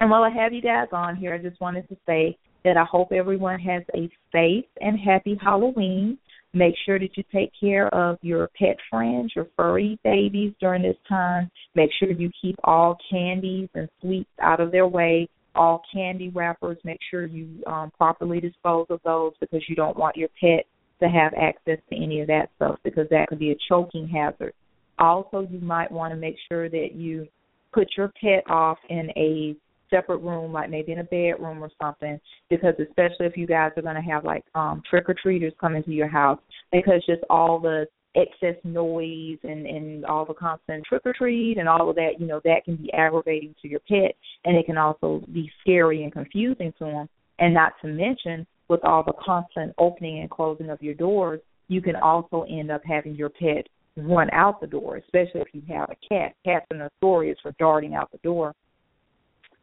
And 0.00 0.10
while 0.10 0.22
i 0.22 0.30
have 0.30 0.52
you 0.52 0.62
guys 0.62 0.88
on 0.92 1.16
here 1.16 1.34
i 1.34 1.38
just 1.38 1.60
wanted 1.60 1.88
to 1.88 1.96
say 2.06 2.36
that 2.64 2.76
i 2.76 2.84
hope 2.84 3.12
everyone 3.12 3.58
has 3.60 3.82
a 3.94 4.08
safe 4.32 4.64
and 4.80 4.98
happy 4.98 5.38
halloween 5.42 6.18
Make 6.52 6.74
sure 6.84 6.98
that 6.98 7.16
you 7.16 7.24
take 7.32 7.52
care 7.58 7.88
of 7.94 8.18
your 8.22 8.48
pet 8.58 8.76
friends, 8.90 9.32
your 9.36 9.46
furry 9.56 9.98
babies 10.02 10.52
during 10.60 10.82
this 10.82 10.96
time. 11.08 11.50
Make 11.74 11.90
sure 11.98 12.10
you 12.10 12.30
keep 12.40 12.56
all 12.64 12.96
candies 13.08 13.68
and 13.74 13.88
sweets 14.00 14.30
out 14.40 14.60
of 14.60 14.72
their 14.72 14.88
way. 14.88 15.28
All 15.54 15.82
candy 15.92 16.28
wrappers, 16.28 16.78
make 16.84 17.00
sure 17.10 17.26
you 17.26 17.62
um, 17.66 17.90
properly 17.96 18.40
dispose 18.40 18.86
of 18.88 19.00
those 19.04 19.32
because 19.40 19.62
you 19.68 19.74
don't 19.74 19.96
want 19.96 20.16
your 20.16 20.28
pet 20.40 20.64
to 21.00 21.08
have 21.08 21.32
access 21.34 21.78
to 21.90 21.96
any 21.96 22.20
of 22.20 22.28
that 22.28 22.50
stuff 22.56 22.78
because 22.84 23.06
that 23.10 23.28
could 23.28 23.38
be 23.38 23.50
a 23.50 23.56
choking 23.68 24.08
hazard. 24.08 24.52
Also, 24.98 25.46
you 25.50 25.58
might 25.60 25.90
want 25.90 26.12
to 26.12 26.16
make 26.16 26.36
sure 26.48 26.68
that 26.68 26.90
you 26.94 27.26
put 27.72 27.88
your 27.96 28.12
pet 28.20 28.48
off 28.48 28.78
in 28.88 29.10
a 29.16 29.56
separate 29.90 30.18
room, 30.18 30.52
like 30.52 30.70
maybe 30.70 30.92
in 30.92 31.00
a 31.00 31.04
bedroom 31.04 31.62
or 31.62 31.70
something, 31.80 32.18
because 32.48 32.74
especially 32.80 33.26
if 33.26 33.36
you 33.36 33.46
guys 33.46 33.72
are 33.76 33.82
going 33.82 33.96
to 33.96 34.00
have 34.00 34.24
like 34.24 34.44
um 34.54 34.82
trick 34.88 35.08
or 35.08 35.14
treaters 35.20 35.52
come 35.60 35.76
into 35.76 35.90
your 35.90 36.08
house, 36.08 36.38
because 36.72 37.04
just 37.06 37.22
all 37.28 37.58
the 37.58 37.86
excess 38.16 38.56
noise 38.64 39.38
and 39.44 39.66
and 39.66 40.04
all 40.04 40.24
the 40.24 40.34
constant 40.34 40.84
trick 40.84 41.02
or 41.04 41.12
treat 41.12 41.58
and 41.58 41.68
all 41.68 41.88
of 41.88 41.96
that, 41.96 42.18
you 42.18 42.26
know, 42.26 42.40
that 42.44 42.64
can 42.64 42.76
be 42.76 42.92
aggravating 42.92 43.54
to 43.60 43.68
your 43.68 43.80
pet, 43.80 44.14
and 44.44 44.56
it 44.56 44.66
can 44.66 44.78
also 44.78 45.22
be 45.32 45.50
scary 45.60 46.02
and 46.02 46.12
confusing 46.12 46.72
to 46.78 46.84
them. 46.84 47.08
And 47.38 47.54
not 47.54 47.72
to 47.82 47.88
mention, 47.88 48.46
with 48.68 48.84
all 48.84 49.02
the 49.02 49.14
constant 49.24 49.74
opening 49.78 50.20
and 50.20 50.30
closing 50.30 50.70
of 50.70 50.82
your 50.82 50.94
doors, 50.94 51.40
you 51.68 51.80
can 51.80 51.96
also 51.96 52.44
end 52.50 52.70
up 52.70 52.82
having 52.84 53.14
your 53.14 53.30
pet 53.30 53.66
run 53.96 54.30
out 54.32 54.60
the 54.60 54.66
door, 54.66 54.96
especially 54.96 55.40
if 55.40 55.48
you 55.52 55.62
have 55.68 55.90
a 55.90 55.96
cat. 56.08 56.34
Cats 56.44 56.66
are 56.70 56.90
notorious 57.02 57.38
for 57.42 57.52
darting 57.58 57.94
out 57.94 58.10
the 58.12 58.18
door. 58.18 58.54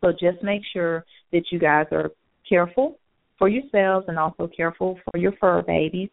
So 0.01 0.11
just 0.11 0.43
make 0.43 0.61
sure 0.73 1.05
that 1.31 1.43
you 1.51 1.59
guys 1.59 1.87
are 1.91 2.11
careful 2.47 2.97
for 3.37 3.47
yourselves 3.47 4.05
and 4.07 4.17
also 4.17 4.47
careful 4.55 4.99
for 5.05 5.17
your 5.19 5.33
fur 5.39 5.61
babies. 5.61 6.09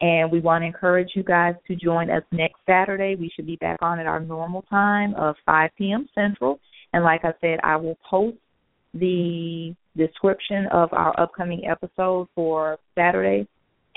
And 0.00 0.30
we 0.30 0.40
want 0.40 0.62
to 0.62 0.66
encourage 0.66 1.10
you 1.14 1.22
guys 1.22 1.54
to 1.68 1.76
join 1.76 2.10
us 2.10 2.22
next 2.32 2.56
Saturday. 2.66 3.14
We 3.14 3.30
should 3.34 3.46
be 3.46 3.56
back 3.56 3.78
on 3.80 4.00
at 4.00 4.06
our 4.06 4.20
normal 4.20 4.62
time 4.62 5.14
of 5.14 5.36
5 5.46 5.70
p.m. 5.78 6.08
Central. 6.14 6.58
And 6.92 7.04
like 7.04 7.24
I 7.24 7.32
said, 7.40 7.60
I 7.62 7.76
will 7.76 7.96
post 8.08 8.36
the 8.92 9.74
description 9.96 10.66
of 10.72 10.92
our 10.92 11.18
upcoming 11.18 11.62
episode 11.66 12.28
for 12.34 12.78
Saturday 12.94 13.46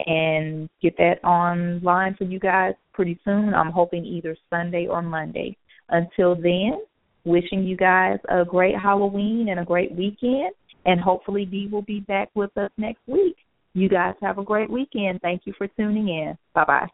and 0.06 0.70
get 0.82 0.96
that 0.98 1.24
online 1.24 2.16
for 2.16 2.26
you 2.26 2.40
guys 2.40 2.74
pretty 2.94 3.20
soon. 3.26 3.54
I'm 3.54 3.72
hoping 3.72 4.06
either 4.06 4.38
Sunday 4.50 4.88
or 4.88 5.02
Monday. 5.02 5.58
Until 5.90 6.36
then, 6.36 6.80
wishing 7.28 7.64
you 7.64 7.78
guys 7.78 8.18
a 8.30 8.44
great 8.44 8.76
Halloween 8.78 9.50
and 9.50 9.60
a 9.60 9.66
great 9.66 9.92
weekend. 9.94 10.52
And 10.86 11.00
hopefully, 11.02 11.46
Dee 11.46 11.68
will 11.72 11.82
be 11.82 12.00
back 12.00 12.30
with 12.34 12.58
us 12.58 12.72
next 12.78 13.02
week. 13.08 13.36
You 13.74 13.90
guys 13.90 14.16
have 14.22 14.38
a 14.38 14.44
great 14.44 14.70
weekend. 14.70 15.22
Thank 15.22 15.42
you 15.46 15.54
for 15.58 15.68
tuning 15.68 16.08
in. 16.08 16.38
Bye 16.54 16.66
bye. 16.66 16.88